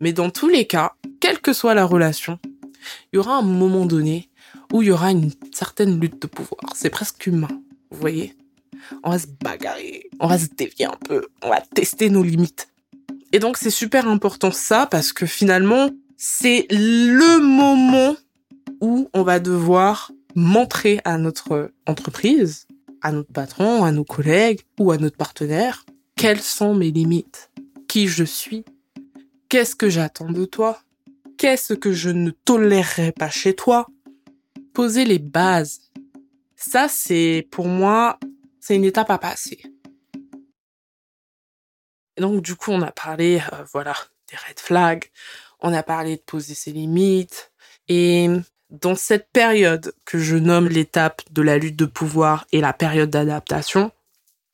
Mais 0.00 0.12
dans 0.12 0.30
tous 0.30 0.48
les 0.48 0.66
cas, 0.66 0.92
quelle 1.20 1.40
que 1.40 1.52
soit 1.52 1.74
la 1.74 1.84
relation, 1.84 2.38
il 3.12 3.16
y 3.16 3.18
aura 3.18 3.36
un 3.36 3.42
moment 3.42 3.86
donné 3.86 4.28
où 4.72 4.82
il 4.82 4.88
y 4.88 4.90
aura 4.90 5.10
une 5.10 5.30
certaine 5.52 5.98
lutte 6.00 6.20
de 6.20 6.26
pouvoir. 6.26 6.74
C'est 6.74 6.90
presque 6.90 7.26
humain, 7.26 7.48
vous 7.90 8.00
voyez 8.00 8.34
On 9.02 9.10
va 9.10 9.18
se 9.18 9.26
bagarrer, 9.26 10.08
on 10.20 10.26
va 10.26 10.38
se 10.38 10.46
dévier 10.46 10.86
un 10.86 10.98
peu, 11.06 11.26
on 11.42 11.48
va 11.48 11.60
tester 11.60 12.10
nos 12.10 12.22
limites. 12.22 12.68
Et 13.32 13.38
donc 13.38 13.56
c'est 13.56 13.70
super 13.70 14.08
important 14.08 14.50
ça 14.50 14.86
parce 14.86 15.12
que 15.12 15.26
finalement, 15.26 15.90
c'est 16.16 16.66
le 16.70 17.40
moment 17.40 18.16
où 18.80 19.08
on 19.12 19.22
va 19.22 19.40
devoir 19.40 20.12
montrer 20.36 21.00
à 21.04 21.18
notre 21.18 21.72
entreprise, 21.86 22.68
à 23.02 23.10
notre 23.10 23.32
patron, 23.32 23.84
à 23.84 23.90
nos 23.90 24.04
collègues 24.04 24.60
ou 24.78 24.92
à 24.92 24.98
notre 24.98 25.16
partenaire 25.16 25.84
quelles 26.16 26.42
sont 26.42 26.74
mes 26.74 26.90
limites, 26.90 27.50
qui 27.88 28.08
je 28.08 28.24
suis, 28.24 28.64
qu'est-ce 29.48 29.76
que 29.76 29.90
j'attends 29.90 30.30
de 30.30 30.44
toi, 30.46 30.80
qu'est-ce 31.36 31.74
que 31.74 31.92
je 31.92 32.08
ne 32.10 32.30
tolérerai 32.30 33.12
pas 33.12 33.28
chez 33.28 33.54
toi. 33.54 33.86
Poser 34.72 35.04
les 35.04 35.18
bases. 35.18 35.80
Ça, 36.56 36.88
c'est 36.88 37.46
pour 37.50 37.66
moi, 37.66 38.18
c'est 38.60 38.76
une 38.76 38.84
étape 38.84 39.10
à 39.10 39.18
passer. 39.18 39.62
Et 42.16 42.20
donc, 42.22 42.42
du 42.42 42.56
coup, 42.56 42.72
on 42.72 42.80
a 42.80 42.92
parlé, 42.92 43.40
euh, 43.52 43.64
voilà, 43.72 43.94
des 44.30 44.36
red 44.36 44.58
flags, 44.58 45.04
on 45.60 45.72
a 45.72 45.82
parlé 45.82 46.16
de 46.16 46.22
poser 46.22 46.54
ses 46.54 46.72
limites, 46.72 47.52
et 47.88 48.28
dans 48.70 48.94
cette 48.94 49.30
période 49.32 49.94
que 50.04 50.18
je 50.18 50.36
nomme 50.36 50.68
l'étape 50.68 51.22
de 51.30 51.42
la 51.42 51.58
lutte 51.58 51.76
de 51.76 51.84
pouvoir 51.84 52.46
et 52.52 52.60
la 52.60 52.72
période 52.72 53.10
d'adaptation, 53.10 53.92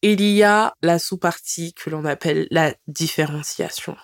il 0.03 0.21
y 0.21 0.43
a 0.43 0.75
la 0.83 0.99
sous-partie 0.99 1.75
que 1.75 1.89
l'on 1.89 2.05
appelle 2.05 2.47
la 2.51 2.75
différenciation. 2.89 3.97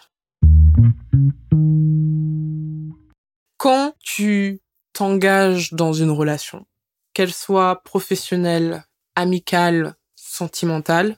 Quand 3.56 3.94
tu 4.00 4.60
t'engages 4.92 5.72
dans 5.72 5.92
une 5.92 6.10
relation, 6.10 6.66
qu'elle 7.14 7.32
soit 7.32 7.82
professionnelle, 7.82 8.84
amicale, 9.16 9.96
sentimentale, 10.14 11.16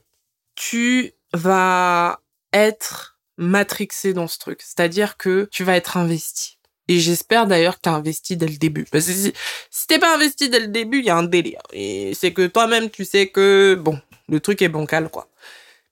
tu 0.55 1.13
vas 1.35 2.21
être 2.53 3.19
matrixé 3.37 4.15
dans 4.15 4.27
ce 4.27 4.39
truc. 4.39 4.63
C'est-à-dire 4.63 5.17
que 5.17 5.49
tu 5.51 5.65
vas 5.65 5.77
être 5.77 5.97
investi. 5.97 6.60
Et 6.91 6.99
j'espère 6.99 7.47
d'ailleurs 7.47 7.77
que 7.77 7.83
tu 7.83 7.89
as 7.89 7.95
investi 7.95 8.37
dès 8.37 8.49
le 8.49 8.57
début. 8.57 8.85
Parce 8.85 9.07
que 9.07 9.13
si, 9.13 9.33
si 9.71 9.87
t'es 9.87 10.01
pas 10.01 10.13
investi 10.13 10.49
dès 10.49 10.59
le 10.59 10.67
début, 10.67 10.99
il 10.99 11.05
y 11.05 11.11
a 11.11 11.17
un 11.17 11.23
délire. 11.23 11.63
Et 11.73 12.15
c'est 12.15 12.33
que 12.33 12.49
toi-même, 12.49 12.91
tu 12.91 13.05
sais 13.05 13.29
que, 13.29 13.77
bon, 13.81 14.01
le 14.29 14.41
truc 14.41 14.61
est 14.61 14.69
bancal, 14.69 15.09
quoi. 15.09 15.29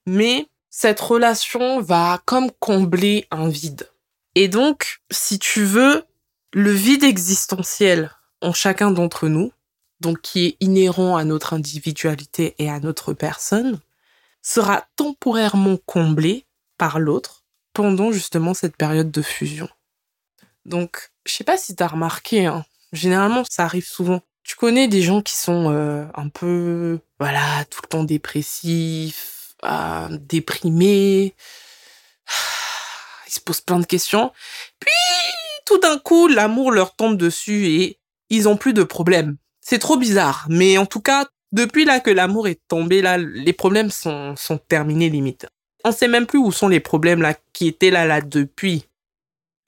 Mais 0.05 0.47
cette 0.69 0.99
relation 0.99 1.79
va 1.79 2.21
comme 2.25 2.51
combler 2.59 3.27
un 3.31 3.47
vide. 3.47 3.89
Et 4.35 4.49
donc, 4.49 4.99
si 5.09 5.39
tu 5.39 5.63
veux, 5.63 6.03
le 6.51 6.71
vide 6.71 7.05
existentiel 7.05 8.11
en 8.41 8.51
chacun 8.51 8.91
d'entre 8.91 9.29
nous, 9.29 9.53
donc 10.01 10.19
qui 10.19 10.47
est 10.47 10.57
inhérent 10.59 11.15
à 11.15 11.23
notre 11.23 11.53
individualité 11.53 12.55
et 12.59 12.69
à 12.69 12.81
notre 12.81 13.13
personne, 13.13 13.79
sera 14.41 14.85
temporairement 14.97 15.77
comblé 15.85 16.45
par 16.77 16.99
l'autre 16.99 17.45
pendant 17.71 18.11
justement 18.11 18.53
cette 18.53 18.75
période 18.75 19.11
de 19.11 19.21
fusion. 19.21 19.69
Donc, 20.65 21.11
je 21.25 21.33
sais 21.33 21.43
pas 21.43 21.57
si 21.57 21.75
t'as 21.75 21.87
remarqué, 21.87 22.45
hein, 22.45 22.65
généralement 22.93 23.43
ça 23.49 23.63
arrive 23.65 23.87
souvent. 23.87 24.21
Tu 24.43 24.55
connais 24.55 24.87
des 24.87 25.01
gens 25.01 25.21
qui 25.21 25.35
sont 25.35 25.71
euh, 25.71 26.05
un 26.15 26.29
peu, 26.29 26.99
voilà, 27.19 27.65
tout 27.69 27.81
le 27.83 27.87
temps 27.87 28.03
dépressifs, 28.03 29.53
euh, 29.63 30.07
déprimés, 30.11 31.35
ils 33.27 33.31
se 33.31 33.39
posent 33.39 33.61
plein 33.61 33.79
de 33.79 33.85
questions, 33.85 34.31
puis 34.79 34.91
tout 35.65 35.79
d'un 35.79 35.99
coup 35.99 36.27
l'amour 36.27 36.71
leur 36.71 36.95
tombe 36.95 37.17
dessus 37.17 37.67
et 37.67 37.99
ils 38.29 38.47
ont 38.47 38.57
plus 38.57 38.73
de 38.73 38.83
problèmes. 38.83 39.37
C'est 39.61 39.79
trop 39.79 39.97
bizarre, 39.97 40.45
mais 40.49 40.77
en 40.77 40.85
tout 40.85 41.01
cas, 41.01 41.27
depuis 41.51 41.85
là 41.85 41.99
que 41.99 42.09
l'amour 42.09 42.47
est 42.47 42.61
tombé, 42.67 43.01
là, 43.01 43.17
les 43.17 43.53
problèmes 43.53 43.91
sont, 43.91 44.35
sont 44.35 44.57
terminés 44.57 45.09
limite. 45.09 45.47
On 45.83 45.91
sait 45.91 46.07
même 46.07 46.25
plus 46.25 46.39
où 46.39 46.51
sont 46.51 46.67
les 46.67 46.79
problèmes 46.79 47.21
là 47.21 47.35
qui 47.53 47.67
étaient 47.67 47.91
là 47.91 48.05
là 48.05 48.21
depuis 48.21 48.88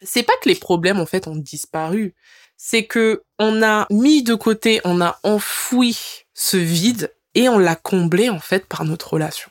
c'est 0.01 0.23
pas 0.23 0.33
que 0.41 0.49
les 0.49 0.55
problèmes 0.55 0.99
en 0.99 1.05
fait 1.05 1.27
ont 1.27 1.35
disparu, 1.35 2.15
c'est 2.57 2.85
que 2.85 3.23
on 3.39 3.63
a 3.63 3.87
mis 3.89 4.23
de 4.23 4.35
côté, 4.35 4.81
on 4.83 5.01
a 5.01 5.19
enfoui 5.23 5.97
ce 6.33 6.57
vide 6.57 7.13
et 7.33 7.49
on 7.49 7.57
l'a 7.57 7.75
comblé 7.75 8.29
en 8.29 8.39
fait 8.39 8.65
par 8.67 8.85
notre 8.85 9.13
relation. 9.13 9.49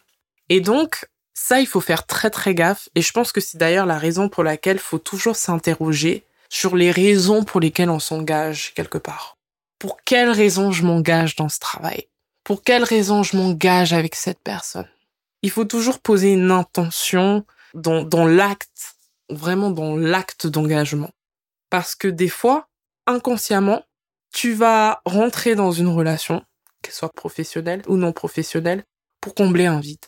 Et 0.48 0.60
donc 0.60 1.06
ça 1.34 1.60
il 1.60 1.66
faut 1.66 1.80
faire 1.80 2.06
très 2.06 2.30
très 2.30 2.54
gaffe 2.54 2.88
et 2.94 3.02
je 3.02 3.12
pense 3.12 3.32
que 3.32 3.40
c'est 3.40 3.58
d'ailleurs 3.58 3.86
la 3.86 3.98
raison 3.98 4.28
pour 4.28 4.44
laquelle 4.44 4.76
il 4.76 4.80
faut 4.80 4.98
toujours 4.98 5.36
s'interroger 5.36 6.24
sur 6.48 6.76
les 6.76 6.90
raisons 6.90 7.44
pour 7.44 7.60
lesquelles 7.60 7.90
on 7.90 8.00
s'engage 8.00 8.72
quelque 8.74 8.98
part. 8.98 9.36
Pour 9.78 10.02
quelles 10.04 10.30
raisons 10.30 10.72
je 10.72 10.84
m'engage 10.84 11.36
dans 11.36 11.48
ce 11.48 11.58
travail? 11.58 12.06
Pour 12.44 12.62
quelles 12.62 12.84
raisons 12.84 13.22
je 13.22 13.36
m'engage 13.36 13.92
avec 13.92 14.14
cette 14.14 14.40
personne? 14.40 14.88
Il 15.42 15.50
faut 15.50 15.64
toujours 15.64 16.00
poser 16.00 16.32
une 16.32 16.50
intention 16.50 17.46
dans, 17.74 18.02
dans 18.02 18.26
l'acte 18.26 18.96
vraiment 19.30 19.70
dans 19.70 19.96
l'acte 19.96 20.46
d'engagement. 20.46 21.10
Parce 21.70 21.94
que 21.94 22.08
des 22.08 22.28
fois, 22.28 22.68
inconsciemment, 23.06 23.84
tu 24.32 24.52
vas 24.52 25.00
rentrer 25.04 25.54
dans 25.54 25.72
une 25.72 25.88
relation, 25.88 26.44
qu'elle 26.82 26.94
soit 26.94 27.12
professionnelle 27.12 27.82
ou 27.88 27.96
non 27.96 28.12
professionnelle, 28.12 28.84
pour 29.20 29.34
combler 29.34 29.66
un 29.66 29.80
vide. 29.80 30.04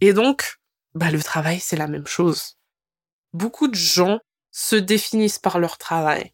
Et 0.00 0.12
donc, 0.12 0.56
bah, 0.94 1.10
le 1.10 1.22
travail, 1.22 1.60
c'est 1.60 1.76
la 1.76 1.88
même 1.88 2.06
chose. 2.06 2.56
Beaucoup 3.32 3.68
de 3.68 3.74
gens 3.74 4.20
se 4.50 4.76
définissent 4.76 5.38
par 5.38 5.58
leur 5.58 5.78
travail. 5.78 6.32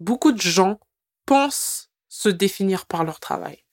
Beaucoup 0.00 0.32
de 0.32 0.40
gens 0.40 0.80
pensent 1.26 1.90
se 2.08 2.28
définir 2.28 2.86
par 2.86 3.04
leur 3.04 3.20
travail. 3.20 3.64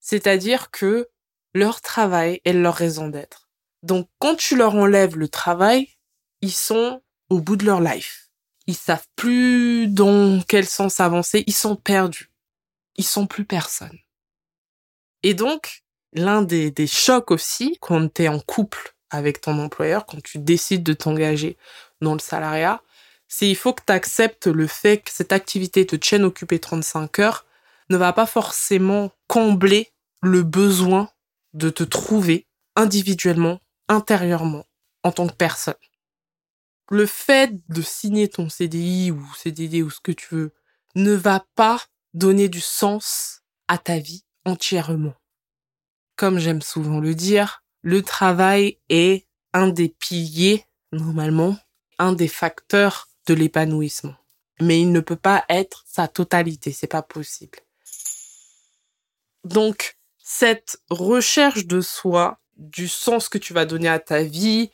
C'est-à-dire 0.00 0.70
que 0.70 1.08
leur 1.52 1.80
travail 1.80 2.40
est 2.44 2.52
leur 2.52 2.74
raison 2.74 3.08
d'être. 3.08 3.48
Donc, 3.82 4.08
quand 4.18 4.36
tu 4.36 4.56
leur 4.56 4.74
enlèves 4.74 5.16
le 5.16 5.28
travail, 5.28 5.88
ils 6.40 6.54
sont 6.54 7.02
au 7.34 7.40
bout 7.40 7.56
de 7.56 7.66
leur 7.66 7.80
life. 7.80 8.30
Ils 8.66 8.76
savent 8.76 9.06
plus 9.16 9.88
dans 9.88 10.40
quel 10.46 10.66
sens 10.66 11.00
avancer, 11.00 11.44
ils 11.46 11.54
sont 11.54 11.76
perdus. 11.76 12.30
Ils 12.96 13.04
sont 13.04 13.26
plus 13.26 13.44
personne. 13.44 13.98
Et 15.22 15.34
donc, 15.34 15.82
l'un 16.12 16.42
des, 16.42 16.70
des 16.70 16.86
chocs 16.86 17.30
aussi, 17.30 17.76
quand 17.80 18.14
tu 18.14 18.22
es 18.22 18.28
en 18.28 18.38
couple 18.38 18.94
avec 19.10 19.40
ton 19.40 19.58
employeur, 19.58 20.06
quand 20.06 20.22
tu 20.22 20.38
décides 20.38 20.84
de 20.84 20.92
t'engager 20.92 21.56
dans 22.00 22.14
le 22.14 22.20
salariat, 22.20 22.82
c'est 23.26 23.48
il 23.48 23.56
faut 23.56 23.72
que 23.72 23.82
tu 23.84 23.92
acceptes 23.92 24.46
le 24.46 24.66
fait 24.66 24.98
que 24.98 25.10
cette 25.10 25.32
activité 25.32 25.86
te 25.86 25.96
tienne 25.96 26.24
occupé 26.24 26.60
35 26.60 27.18
heures 27.18 27.46
ne 27.90 27.96
va 27.96 28.12
pas 28.12 28.26
forcément 28.26 29.10
combler 29.26 29.92
le 30.22 30.42
besoin 30.42 31.10
de 31.52 31.68
te 31.68 31.82
trouver 31.82 32.46
individuellement, 32.76 33.60
intérieurement, 33.88 34.64
en 35.02 35.12
tant 35.12 35.26
que 35.26 35.34
personne 35.34 35.74
le 36.90 37.06
fait 37.06 37.52
de 37.68 37.82
signer 37.82 38.28
ton 38.28 38.48
CDI 38.48 39.10
ou 39.10 39.26
CDD 39.36 39.82
ou 39.82 39.90
ce 39.90 40.00
que 40.00 40.12
tu 40.12 40.34
veux 40.34 40.54
ne 40.94 41.12
va 41.12 41.44
pas 41.54 41.82
donner 42.12 42.48
du 42.48 42.60
sens 42.60 43.42
à 43.68 43.78
ta 43.78 43.98
vie 43.98 44.24
entièrement. 44.44 45.14
Comme 46.16 46.38
j'aime 46.38 46.62
souvent 46.62 47.00
le 47.00 47.14
dire, 47.14 47.64
le 47.82 48.02
travail 48.02 48.78
est 48.88 49.26
un 49.52 49.68
des 49.68 49.88
piliers, 49.88 50.64
normalement, 50.92 51.56
un 51.98 52.12
des 52.12 52.28
facteurs 52.28 53.08
de 53.26 53.34
l'épanouissement. 53.34 54.14
Mais 54.60 54.80
il 54.80 54.92
ne 54.92 55.00
peut 55.00 55.16
pas 55.16 55.44
être 55.48 55.84
sa 55.86 56.06
totalité, 56.06 56.72
c'est 56.72 56.86
pas 56.86 57.02
possible. 57.02 57.58
Donc, 59.42 59.96
cette 60.18 60.80
recherche 60.88 61.66
de 61.66 61.80
soi, 61.80 62.40
du 62.56 62.88
sens 62.88 63.28
que 63.28 63.38
tu 63.38 63.52
vas 63.52 63.66
donner 63.66 63.88
à 63.88 63.98
ta 63.98 64.22
vie, 64.22 64.70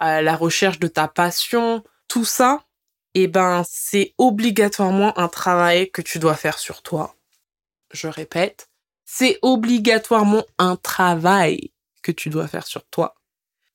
la 0.00 0.36
recherche 0.36 0.78
de 0.78 0.88
ta 0.88 1.08
passion, 1.08 1.84
tout 2.06 2.24
ça, 2.24 2.64
eh 3.14 3.26
ben, 3.26 3.62
c'est 3.68 4.14
obligatoirement 4.18 5.18
un 5.18 5.28
travail 5.28 5.90
que 5.90 6.02
tu 6.02 6.18
dois 6.18 6.36
faire 6.36 6.58
sur 6.58 6.82
toi. 6.82 7.16
Je 7.90 8.06
répète, 8.06 8.70
c'est 9.04 9.38
obligatoirement 9.42 10.44
un 10.58 10.76
travail 10.76 11.72
que 12.02 12.12
tu 12.12 12.30
dois 12.30 12.46
faire 12.46 12.66
sur 12.66 12.86
toi. 12.86 13.14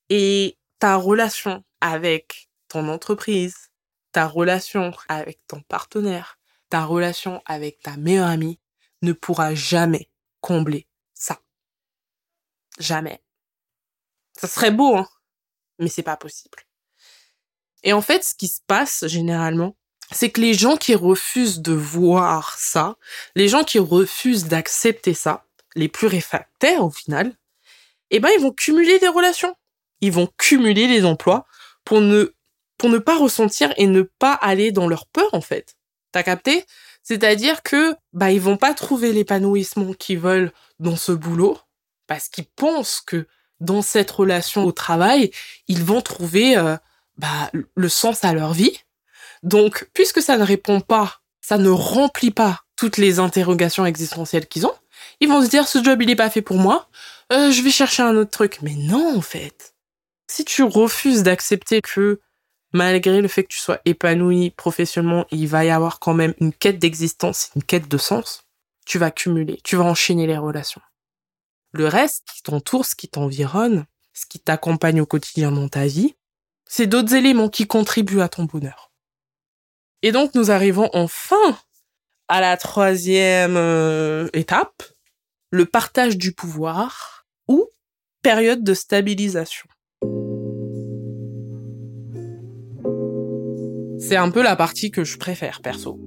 Et 0.08 0.58
ta 0.78 0.96
relation 0.96 1.64
avec 1.80 2.48
ton 2.68 2.88
entreprise, 2.88 3.70
ta 4.12 4.26
relation 4.26 4.92
avec 5.08 5.40
ton 5.46 5.60
partenaire, 5.60 6.38
ta 6.70 6.84
relation 6.84 7.42
avec 7.46 7.80
ta 7.80 7.96
meilleure 7.96 8.28
amie 8.28 8.60
ne 9.02 9.12
pourra 9.12 9.54
jamais 9.54 10.10
combler 10.40 10.86
ça. 11.12 11.40
Jamais. 12.78 13.22
Ça 14.36 14.48
serait 14.48 14.70
beau, 14.70 14.96
hein 14.96 15.08
mais 15.78 15.88
c'est 15.88 16.02
pas 16.02 16.16
possible. 16.16 16.58
Et 17.82 17.92
en 17.92 18.00
fait, 18.00 18.24
ce 18.24 18.34
qui 18.34 18.48
se 18.48 18.60
passe 18.66 19.06
généralement, 19.06 19.76
c'est 20.12 20.30
que 20.30 20.40
les 20.40 20.54
gens 20.54 20.76
qui 20.76 20.94
refusent 20.94 21.60
de 21.60 21.72
voir 21.72 22.56
ça, 22.58 22.96
les 23.34 23.48
gens 23.48 23.64
qui 23.64 23.78
refusent 23.78 24.46
d'accepter 24.46 25.14
ça, 25.14 25.44
les 25.76 25.88
plus 25.88 26.06
réfractaires 26.06 26.84
au 26.84 26.90
final, 26.90 27.34
eh 28.10 28.20
ben 28.20 28.30
ils 28.36 28.40
vont 28.40 28.52
cumuler 28.52 28.98
des 28.98 29.08
relations. 29.08 29.54
Ils 30.00 30.12
vont 30.12 30.28
cumuler 30.38 30.86
les 30.86 31.04
emplois 31.04 31.46
pour 31.84 32.00
ne 32.00 32.34
pour 32.78 32.90
ne 32.90 32.98
pas 32.98 33.16
ressentir 33.16 33.72
et 33.76 33.86
ne 33.86 34.02
pas 34.02 34.32
aller 34.34 34.72
dans 34.72 34.88
leur 34.88 35.06
peur 35.06 35.28
en 35.32 35.40
fait. 35.40 35.76
T'as 36.12 36.22
capté? 36.22 36.64
C'est-à-dire 37.02 37.62
que 37.62 37.94
bah 38.12 38.30
ils 38.30 38.40
vont 38.40 38.56
pas 38.56 38.74
trouver 38.74 39.12
l'épanouissement 39.12 39.92
qu'ils 39.94 40.18
veulent 40.18 40.52
dans 40.78 40.96
ce 40.96 41.12
boulot 41.12 41.58
parce 42.06 42.28
qu'ils 42.28 42.46
pensent 42.46 43.00
que 43.00 43.26
dans 43.64 43.82
cette 43.82 44.10
relation 44.10 44.64
au 44.64 44.72
travail, 44.72 45.30
ils 45.68 45.82
vont 45.82 46.00
trouver 46.00 46.56
euh, 46.56 46.76
bah, 47.18 47.50
le 47.52 47.88
sens 47.88 48.24
à 48.24 48.32
leur 48.32 48.52
vie. 48.52 48.78
Donc, 49.42 49.88
puisque 49.94 50.22
ça 50.22 50.36
ne 50.36 50.44
répond 50.44 50.80
pas, 50.80 51.20
ça 51.40 51.58
ne 51.58 51.68
remplit 51.68 52.30
pas 52.30 52.60
toutes 52.76 52.96
les 52.96 53.18
interrogations 53.18 53.86
existentielles 53.86 54.46
qu'ils 54.46 54.66
ont, 54.66 54.74
ils 55.20 55.28
vont 55.28 55.42
se 55.42 55.48
dire 55.48 55.68
ce 55.68 55.82
job 55.82 56.02
il 56.02 56.10
est 56.10 56.16
pas 56.16 56.30
fait 56.30 56.42
pour 56.42 56.56
moi, 56.56 56.88
euh, 57.32 57.50
je 57.50 57.62
vais 57.62 57.70
chercher 57.70 58.02
un 58.02 58.16
autre 58.16 58.30
truc. 58.30 58.58
Mais 58.62 58.74
non, 58.74 59.16
en 59.16 59.20
fait. 59.20 59.74
Si 60.30 60.44
tu 60.44 60.62
refuses 60.62 61.22
d'accepter 61.22 61.80
que 61.82 62.20
malgré 62.72 63.20
le 63.20 63.28
fait 63.28 63.44
que 63.44 63.48
tu 63.48 63.60
sois 63.60 63.80
épanoui 63.84 64.50
professionnellement, 64.50 65.26
il 65.30 65.46
va 65.46 65.64
y 65.64 65.70
avoir 65.70 66.00
quand 66.00 66.14
même 66.14 66.34
une 66.40 66.52
quête 66.52 66.78
d'existence, 66.78 67.50
une 67.54 67.62
quête 67.62 67.88
de 67.88 67.98
sens, 67.98 68.44
tu 68.84 68.98
vas 68.98 69.10
cumuler, 69.10 69.60
tu 69.62 69.76
vas 69.76 69.84
enchaîner 69.84 70.26
les 70.26 70.36
relations. 70.36 70.82
Le 71.74 71.88
reste 71.88 72.22
qui 72.32 72.42
t'entoure, 72.44 72.86
ce 72.86 72.94
qui 72.94 73.08
t'environne, 73.08 73.84
ce 74.12 74.26
qui 74.26 74.38
t'accompagne 74.38 75.00
au 75.00 75.06
quotidien 75.06 75.50
dans 75.50 75.68
ta 75.68 75.86
vie, 75.86 76.14
c'est 76.66 76.86
d'autres 76.86 77.14
éléments 77.14 77.48
qui 77.48 77.66
contribuent 77.66 78.20
à 78.20 78.28
ton 78.28 78.44
bonheur. 78.44 78.92
Et 80.02 80.12
donc 80.12 80.36
nous 80.36 80.52
arrivons 80.52 80.88
enfin 80.92 81.58
à 82.28 82.40
la 82.40 82.56
troisième 82.56 83.56
euh, 83.56 84.28
étape, 84.34 84.84
le 85.50 85.66
partage 85.66 86.16
du 86.16 86.32
pouvoir 86.32 87.26
ou 87.48 87.68
période 88.22 88.62
de 88.62 88.72
stabilisation. 88.72 89.66
C'est 93.98 94.16
un 94.16 94.30
peu 94.30 94.44
la 94.44 94.54
partie 94.54 94.92
que 94.92 95.02
je 95.02 95.18
préfère, 95.18 95.60
perso. 95.60 95.98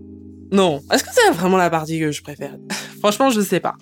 Non, 0.49 0.81
est-ce 0.93 1.03
que 1.03 1.09
c'est 1.11 1.31
vraiment 1.31 1.57
la 1.57 1.69
partie 1.69 1.99
que 1.99 2.13
je 2.13 2.23
préfère? 2.23 2.55
Franchement, 2.99 3.29
je 3.31 3.41
sais 3.41 3.59
pas. 3.59 3.75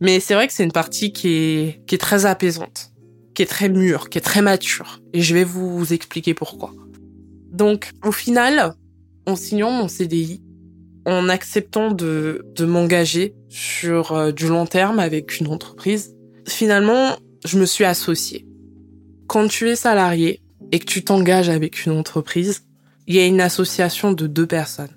Mais 0.00 0.18
c'est 0.18 0.34
vrai 0.34 0.46
que 0.46 0.52
c'est 0.52 0.64
une 0.64 0.72
partie 0.72 1.12
qui 1.12 1.28
est, 1.28 1.82
qui 1.86 1.94
est 1.94 1.98
très 1.98 2.24
apaisante, 2.24 2.92
qui 3.34 3.42
est 3.42 3.46
très 3.46 3.68
mûre, 3.68 4.08
qui 4.08 4.18
est 4.18 4.22
très 4.22 4.42
mature. 4.42 5.00
Et 5.12 5.20
je 5.20 5.34
vais 5.34 5.44
vous 5.44 5.92
expliquer 5.92 6.32
pourquoi. 6.32 6.72
Donc, 7.52 7.90
au 8.04 8.12
final, 8.12 8.74
en 9.26 9.36
signant 9.36 9.70
mon 9.70 9.88
CDI, 9.88 10.42
en 11.04 11.28
acceptant 11.28 11.90
de, 11.90 12.46
de 12.54 12.64
m'engager 12.64 13.34
sur 13.48 14.12
euh, 14.12 14.32
du 14.32 14.48
long 14.48 14.66
terme 14.66 14.98
avec 14.98 15.38
une 15.40 15.48
entreprise, 15.48 16.14
finalement, 16.48 17.16
je 17.44 17.58
me 17.58 17.66
suis 17.66 17.84
associée. 17.84 18.46
Quand 19.26 19.48
tu 19.48 19.68
es 19.68 19.76
salarié 19.76 20.42
et 20.72 20.78
que 20.78 20.84
tu 20.84 21.04
t'engages 21.04 21.48
avec 21.48 21.84
une 21.84 21.92
entreprise, 21.92 22.64
il 23.06 23.16
y 23.16 23.18
a 23.18 23.26
une 23.26 23.40
association 23.40 24.12
de 24.12 24.26
deux 24.26 24.46
personnes. 24.46 24.96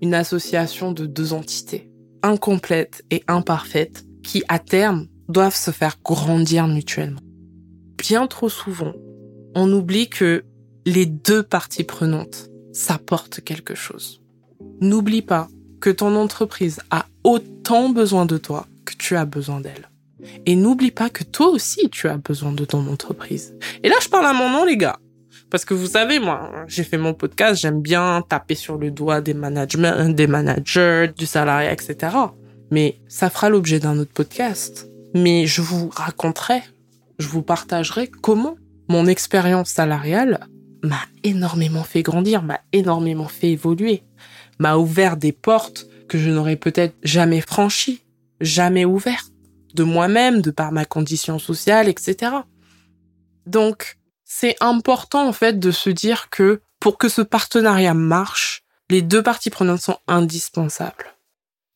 Une 0.00 0.14
association 0.14 0.92
de 0.92 1.06
deux 1.06 1.32
entités, 1.32 1.90
incomplètes 2.22 3.04
et 3.10 3.22
imparfaites, 3.26 4.04
qui 4.28 4.44
à 4.48 4.58
terme 4.58 5.06
doivent 5.28 5.56
se 5.56 5.70
faire 5.70 5.96
grandir 6.04 6.68
mutuellement. 6.68 7.22
Bien 7.96 8.26
trop 8.26 8.50
souvent, 8.50 8.92
on 9.54 9.72
oublie 9.72 10.10
que 10.10 10.44
les 10.84 11.06
deux 11.06 11.42
parties 11.42 11.82
prenantes 11.82 12.50
s'apportent 12.74 13.40
quelque 13.40 13.74
chose. 13.74 14.20
N'oublie 14.82 15.22
pas 15.22 15.48
que 15.80 15.88
ton 15.88 16.14
entreprise 16.14 16.80
a 16.90 17.06
autant 17.24 17.88
besoin 17.88 18.26
de 18.26 18.36
toi 18.36 18.66
que 18.84 18.94
tu 18.96 19.16
as 19.16 19.24
besoin 19.24 19.60
d'elle. 19.60 19.88
Et 20.44 20.56
n'oublie 20.56 20.90
pas 20.90 21.08
que 21.08 21.24
toi 21.24 21.48
aussi 21.48 21.88
tu 21.88 22.06
as 22.06 22.18
besoin 22.18 22.52
de 22.52 22.66
ton 22.66 22.86
entreprise. 22.86 23.56
Et 23.82 23.88
là, 23.88 23.96
je 24.02 24.10
parle 24.10 24.26
à 24.26 24.34
mon 24.34 24.50
nom, 24.50 24.66
les 24.66 24.76
gars. 24.76 24.98
Parce 25.50 25.64
que 25.64 25.72
vous 25.72 25.86
savez, 25.86 26.18
moi, 26.18 26.66
j'ai 26.66 26.84
fait 26.84 26.98
mon 26.98 27.14
podcast, 27.14 27.62
j'aime 27.62 27.80
bien 27.80 28.22
taper 28.28 28.54
sur 28.54 28.76
le 28.76 28.90
doigt 28.90 29.22
des 29.22 29.32
management, 29.32 30.14
des 30.14 30.26
managers, 30.26 31.12
du 31.16 31.24
salarié, 31.24 31.72
etc. 31.72 32.14
Mais 32.70 32.98
ça 33.08 33.30
fera 33.30 33.48
l'objet 33.48 33.80
d'un 33.80 33.98
autre 33.98 34.12
podcast. 34.12 34.88
Mais 35.14 35.46
je 35.46 35.62
vous 35.62 35.88
raconterai, 35.88 36.62
je 37.18 37.28
vous 37.28 37.42
partagerai 37.42 38.08
comment 38.08 38.56
mon 38.88 39.06
expérience 39.06 39.70
salariale 39.70 40.46
m'a 40.82 41.00
énormément 41.24 41.82
fait 41.82 42.02
grandir, 42.02 42.42
m'a 42.42 42.60
énormément 42.72 43.28
fait 43.28 43.50
évoluer, 43.50 44.02
m'a 44.58 44.76
ouvert 44.76 45.16
des 45.16 45.32
portes 45.32 45.86
que 46.08 46.18
je 46.18 46.30
n'aurais 46.30 46.56
peut-être 46.56 46.94
jamais 47.02 47.40
franchies, 47.40 48.02
jamais 48.40 48.84
ouvertes, 48.84 49.32
de 49.74 49.82
moi-même, 49.82 50.40
de 50.40 50.50
par 50.50 50.72
ma 50.72 50.84
condition 50.84 51.38
sociale, 51.38 51.88
etc. 51.88 52.32
Donc, 53.46 53.98
c'est 54.24 54.56
important 54.60 55.26
en 55.26 55.32
fait 55.32 55.58
de 55.58 55.70
se 55.70 55.90
dire 55.90 56.30
que 56.30 56.60
pour 56.80 56.98
que 56.98 57.08
ce 57.08 57.22
partenariat 57.22 57.94
marche, 57.94 58.62
les 58.90 59.02
deux 59.02 59.22
parties 59.22 59.50
prenantes 59.50 59.80
sont 59.80 59.98
indispensables. 60.06 61.17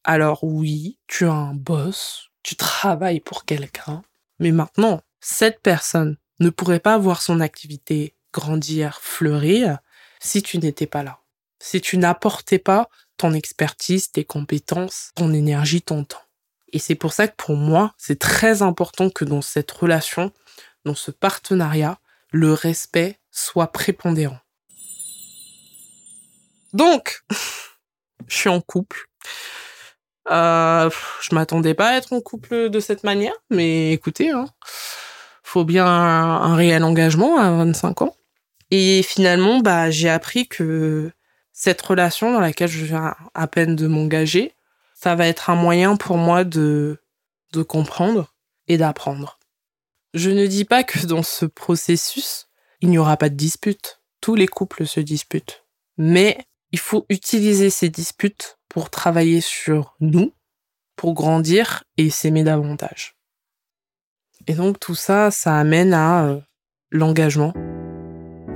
Alors 0.05 0.43
oui, 0.43 0.99
tu 1.07 1.27
as 1.27 1.33
un 1.33 1.55
boss, 1.55 2.31
tu 2.43 2.57
travailles 2.57 3.21
pour 3.21 3.45
quelqu'un, 3.45 4.03
mais 4.41 4.51
maintenant, 4.51 5.01
cette 5.21 5.61
personne 5.61 6.17
ne 6.41 6.51
pourrait 6.51 6.81
pas 6.81 6.99
voir 6.99 7.23
son 7.23 7.41
activité 7.41 8.17
grandir, 8.33 8.99
fleurir, 9.01 9.79
si 10.21 10.43
tu 10.43 10.59
n'étais 10.59 10.87
pas 10.87 11.03
là. 11.03 11.21
Si 11.61 11.81
tu 11.81 11.99
n'apportais 11.99 12.59
pas 12.59 12.89
ton 13.17 13.33
expertise, 13.33 14.11
tes 14.11 14.25
compétences, 14.25 15.13
ton 15.15 15.33
énergie, 15.33 15.83
ton 15.83 16.05
temps. 16.05 16.23
Et 16.73 16.79
c'est 16.81 16.97
pour 16.97 17.13
ça 17.13 17.29
que 17.29 17.37
pour 17.37 17.55
moi, 17.55 17.95
c'est 17.99 18.19
très 18.19 18.63
important 18.63 19.11
que 19.11 19.25
dans 19.25 19.43
cette 19.43 19.71
relation, 19.71 20.33
dans 20.85 20.95
ce 20.97 21.11
partenariat, 21.11 21.99
le 22.31 22.53
respect 22.53 23.21
soit 23.31 23.71
prépondérant. 23.71 24.41
Donc, 26.73 27.23
je 28.27 28.37
suis 28.37 28.49
en 28.49 28.61
couple. 28.61 29.09
Euh, 30.31 30.91
je 31.21 31.35
m'attendais 31.35 31.75
pas 31.75 31.89
à 31.89 31.97
être 31.97 32.13
en 32.13 32.21
couple 32.21 32.71
de 32.71 32.81
cette 32.81 33.05
manière, 33.05 33.35
mais 33.51 33.93
écoutez, 33.93 34.31
hein, 34.31 34.47
faut 35.43 35.65
bien 35.65 35.87
un, 35.87 36.55
réel 36.55 36.85
engagement 36.85 37.39
à 37.39 37.51
25 37.51 38.03
ans. 38.03 38.17
Et 38.71 39.03
finalement, 39.03 39.61
bah, 39.61 39.91
j'ai 39.91 40.09
appris 40.09 40.47
que 40.47 41.11
cette 41.53 41.83
relation 41.83 42.33
dans 42.33 42.41
laquelle 42.41 42.71
je 42.71 42.85
viens 42.85 43.15
à 43.35 43.47
peine 43.47 43.77
de 43.77 43.87
m'engager, 43.87 44.55
ça 44.95 45.15
va 45.15 45.27
être 45.27 45.51
un 45.51 45.57
moyen 45.57 45.97
pour 45.97 46.17
moi 46.17 46.45
de, 46.45 46.99
de 47.53 47.63
comprendre 47.63 48.33
et 48.69 48.79
d'apprendre. 48.79 49.39
Je 50.15 50.31
ne 50.31 50.47
dis 50.47 50.65
pas 50.65 50.85
que 50.85 51.07
dans 51.07 51.23
ce 51.23 51.45
processus, 51.45 52.49
il 52.81 52.91
n'y 52.91 52.99
aura 52.99 53.17
pas 53.17 53.29
de 53.29 53.35
dispute. 53.35 54.01
Tous 54.21 54.35
les 54.35 54.49
couples 54.49 54.87
se 54.87 55.01
disputent. 55.01 55.65
Mais 55.99 56.39
il 56.71 56.79
faut 56.79 57.05
utiliser 57.09 57.71
ces 57.71 57.89
disputes 57.89 58.59
pour 58.73 58.89
travailler 58.89 59.43
sur 59.43 59.95
nous, 60.01 60.33
pour 60.97 61.13
grandir 61.13 61.85
et 61.99 62.09
s'aimer 62.09 62.43
davantage. 62.43 63.17
Et 64.47 64.55
donc 64.55 64.81
tout 64.81 64.95
ça, 64.95 65.31
ça 65.31 65.59
amène 65.59 65.93
à 65.93 66.25
euh, 66.25 66.41
l'engagement, 66.91 67.53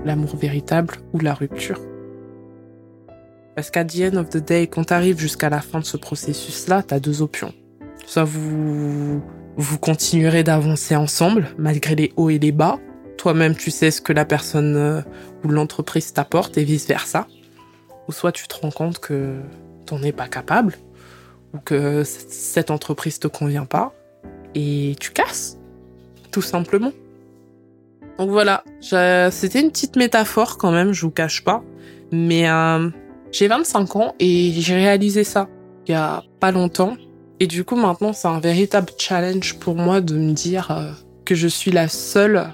l'amour 0.06 0.34
véritable 0.36 0.94
ou 1.12 1.18
la 1.18 1.34
rupture. 1.34 1.78
Parce 3.54 3.70
qu'à 3.70 3.84
the 3.84 4.10
end 4.10 4.16
of 4.16 4.30
the 4.30 4.38
day, 4.38 4.66
quand 4.66 4.84
t'arrives 4.84 5.18
jusqu'à 5.18 5.50
la 5.50 5.60
fin 5.60 5.80
de 5.80 5.84
ce 5.84 5.98
processus-là, 5.98 6.82
t'as 6.82 6.98
deux 6.98 7.20
options. 7.20 7.52
Soit 8.06 8.24
vous 8.24 9.20
vous 9.58 9.78
continuerez 9.78 10.44
d'avancer 10.44 10.96
ensemble, 10.96 11.48
malgré 11.58 11.94
les 11.94 12.14
hauts 12.16 12.30
et 12.30 12.38
les 12.38 12.52
bas. 12.52 12.78
Toi-même, 13.18 13.54
tu 13.54 13.70
sais 13.70 13.90
ce 13.90 14.00
que 14.00 14.14
la 14.14 14.24
personne 14.24 14.76
euh, 14.76 15.02
ou 15.44 15.48
l'entreprise 15.48 16.14
t'apporte 16.14 16.56
et 16.56 16.64
vice 16.64 16.88
versa. 16.88 17.26
Ou 18.08 18.12
soit 18.12 18.32
tu 18.32 18.48
te 18.48 18.54
rends 18.54 18.70
compte 18.70 18.98
que 18.98 19.42
t'en 19.86 20.02
es 20.02 20.12
pas 20.12 20.28
capable, 20.28 20.74
ou 21.54 21.58
que 21.58 22.02
cette 22.04 22.70
entreprise 22.70 23.18
te 23.18 23.28
convient 23.28 23.64
pas, 23.64 23.94
et 24.54 24.94
tu 25.00 25.10
casses. 25.10 25.58
Tout 26.30 26.42
simplement. 26.42 26.92
Donc 28.18 28.30
voilà, 28.30 28.64
c'était 28.80 29.60
une 29.60 29.70
petite 29.70 29.96
métaphore 29.96 30.58
quand 30.58 30.72
même, 30.72 30.92
je 30.92 31.02
vous 31.02 31.10
cache 31.10 31.44
pas. 31.44 31.62
Mais 32.12 32.48
euh, 32.48 32.88
j'ai 33.32 33.48
25 33.48 33.96
ans 33.96 34.14
et 34.18 34.52
j'ai 34.52 34.74
réalisé 34.74 35.24
ça 35.24 35.48
il 35.86 35.92
y 35.92 35.94
a 35.94 36.22
pas 36.40 36.52
longtemps. 36.52 36.96
Et 37.40 37.46
du 37.46 37.64
coup, 37.64 37.76
maintenant, 37.76 38.12
c'est 38.12 38.28
un 38.28 38.40
véritable 38.40 38.92
challenge 38.98 39.58
pour 39.58 39.76
moi 39.76 40.00
de 40.00 40.14
me 40.14 40.32
dire 40.32 40.70
euh, 40.70 40.90
que 41.24 41.34
je 41.34 41.48
suis 41.48 41.70
la 41.70 41.88
seule 41.88 42.48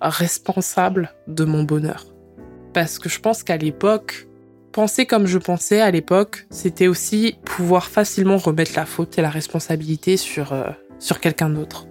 responsable 0.00 1.12
de 1.26 1.44
mon 1.44 1.62
bonheur. 1.62 2.04
Parce 2.74 2.98
que 2.98 3.08
je 3.08 3.18
pense 3.20 3.42
qu'à 3.42 3.56
l'époque, 3.56 4.28
penser 4.76 5.06
comme 5.06 5.26
je 5.26 5.38
pensais 5.38 5.80
à 5.80 5.90
l'époque, 5.90 6.46
c'était 6.50 6.86
aussi 6.86 7.38
pouvoir 7.46 7.86
facilement 7.86 8.36
remettre 8.36 8.72
la 8.76 8.84
faute 8.84 9.18
et 9.18 9.22
la 9.22 9.30
responsabilité 9.30 10.18
sur, 10.18 10.52
euh, 10.52 10.64
sur 10.98 11.18
quelqu'un 11.18 11.48
d'autre. 11.48 11.86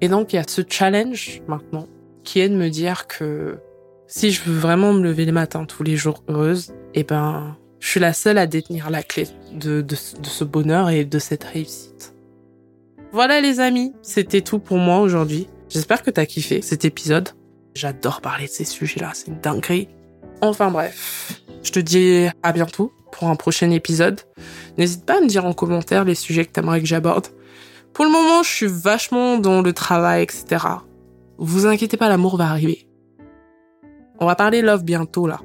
Et 0.00 0.08
donc, 0.08 0.32
il 0.32 0.36
y 0.36 0.38
a 0.38 0.44
ce 0.46 0.62
challenge 0.66 1.42
maintenant 1.48 1.88
qui 2.22 2.38
est 2.38 2.48
de 2.48 2.54
me 2.54 2.68
dire 2.68 3.08
que 3.08 3.58
si 4.06 4.30
je 4.30 4.44
veux 4.44 4.56
vraiment 4.56 4.92
me 4.92 5.02
lever 5.02 5.24
les 5.24 5.32
matins 5.32 5.64
tous 5.64 5.82
les 5.82 5.96
jours 5.96 6.22
heureuse, 6.28 6.72
eh 6.94 7.02
ben, 7.02 7.56
je 7.80 7.88
suis 7.88 8.00
la 8.00 8.12
seule 8.12 8.38
à 8.38 8.46
détenir 8.46 8.90
la 8.90 9.02
clé 9.02 9.26
de, 9.52 9.80
de, 9.80 9.96
ce 9.96 10.44
bonheur 10.44 10.88
et 10.88 11.04
de 11.04 11.18
cette 11.18 11.42
réussite. 11.42 12.14
Voilà 13.10 13.40
les 13.40 13.58
amis, 13.58 13.92
c'était 14.02 14.42
tout 14.42 14.60
pour 14.60 14.76
moi 14.76 15.00
aujourd'hui. 15.00 15.48
J'espère 15.68 16.04
que 16.04 16.12
t'as 16.12 16.26
kiffé 16.26 16.62
cet 16.62 16.84
épisode. 16.84 17.30
J'adore 17.74 18.20
parler 18.20 18.46
de 18.46 18.52
ces 18.52 18.64
sujets-là, 18.64 19.10
c'est 19.14 19.26
une 19.26 19.40
dinguerie. 19.40 19.88
Enfin 20.42 20.70
bref, 20.70 21.39
je 21.62 21.72
te 21.72 21.80
dis 21.80 22.26
à 22.42 22.52
bientôt 22.52 22.92
pour 23.12 23.28
un 23.28 23.36
prochain 23.36 23.70
épisode. 23.70 24.20
N'hésite 24.78 25.04
pas 25.04 25.18
à 25.18 25.20
me 25.20 25.26
dire 25.26 25.44
en 25.44 25.52
commentaire 25.52 26.04
les 26.04 26.14
sujets 26.14 26.44
que 26.44 26.52
t'aimerais 26.52 26.80
que 26.80 26.86
j'aborde. 26.86 27.28
Pour 27.92 28.04
le 28.04 28.10
moment, 28.10 28.42
je 28.42 28.48
suis 28.48 28.66
vachement 28.66 29.38
dans 29.38 29.62
le 29.62 29.72
travail, 29.72 30.22
etc. 30.22 30.64
Vous 31.38 31.66
inquiétez 31.66 31.96
pas, 31.96 32.08
l'amour 32.08 32.36
va 32.36 32.48
arriver. 32.48 32.86
On 34.20 34.26
va 34.26 34.34
parler 34.36 34.62
love 34.62 34.84
bientôt 34.84 35.26
là. 35.26 35.40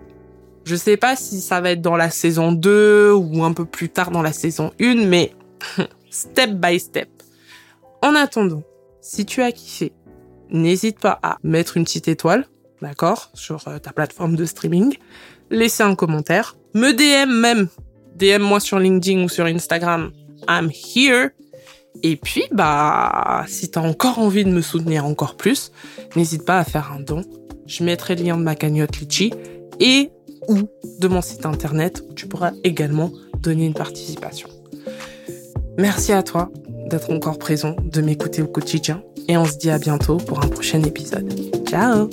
Je 0.65 0.75
sais 0.75 0.97
pas 0.97 1.15
si 1.15 1.41
ça 1.41 1.62
va 1.62 1.71
être 1.71 1.82
dans 1.82 1.95
la 1.95 2.10
saison 2.10 2.51
2 2.51 3.13
ou 3.13 3.43
un 3.43 3.54
peu 3.54 3.65
plus 3.65 3.89
tard 3.89 4.12
dans 4.12 4.21
la 4.21 4.34
saison 4.34 4.71
1, 4.82 5.06
mais 5.06 5.32
step 6.10 6.51
by 6.51 6.80
step. 6.80 7.10
En 8.01 8.15
attendant, 8.15 8.63
si 8.99 9.25
tu 9.25 9.41
as 9.41 9.51
kiffé, 9.51 9.93
n'hésite 10.49 10.99
pas 10.99 11.19
à 11.21 11.38
mettre 11.43 11.78
une 11.78 11.84
petite 11.84 12.08
étoile, 12.08 12.47
d'accord, 12.82 13.30
sur 13.34 13.67
euh, 13.67 13.78
ta 13.80 13.93
plateforme 13.93 14.36
de 14.36 14.45
streaming, 14.45 14.97
laisser 15.50 15.84
un 15.84 15.96
commentaire, 15.96 16.56
me 16.74 16.92
DM 16.92 17.32
même, 17.32 17.68
DM 18.16 18.42
moi 18.42 18.60
sur 18.60 18.80
LinkedIn 18.80 19.24
ou 19.24 19.30
sur 19.30 19.46
Instagram, 19.46 20.12
I'm 20.48 20.70
here. 20.70 21.30
Et 22.04 22.18
puis, 22.18 22.44
bah, 22.52 23.46
si 23.48 23.72
t'as 23.72 23.82
encore 23.82 24.20
envie 24.20 24.44
de 24.44 24.50
me 24.50 24.62
soutenir 24.62 25.06
encore 25.06 25.38
plus, 25.38 25.72
n'hésite 26.16 26.46
pas 26.46 26.60
à 26.60 26.64
faire 26.64 26.92
un 26.92 27.00
don. 27.00 27.24
Je 27.68 27.84
mettrai 27.84 28.16
le 28.16 28.24
lien 28.24 28.38
de 28.38 28.44
ma 28.44 28.56
cagnotte 28.56 29.00
Litchi 29.00 29.34
et 29.80 30.12
ou 30.48 30.70
de 31.00 31.08
mon 31.08 31.22
site 31.22 31.46
internet 31.46 32.04
où 32.10 32.14
tu 32.14 32.28
pourras 32.28 32.52
également 32.64 33.12
donner 33.40 33.66
une 33.66 33.74
participation. 33.74 34.50
Merci 35.78 36.14
à 36.14 36.24
toi 36.24 36.52
d'être 36.88 37.12
encore 37.12 37.40
présent, 37.40 37.76
de 37.84 38.02
m'écouter 38.02 38.42
au 38.42 38.48
quotidien. 38.48 39.02
Et 39.28 39.38
on 39.38 39.46
se 39.46 39.58
dit 39.58 39.72
à 39.72 39.80
bientôt 39.80 40.18
pour 40.18 40.44
un 40.44 40.48
prochain 40.48 40.84
épisode. 40.84 41.34
Ciao 41.68 42.10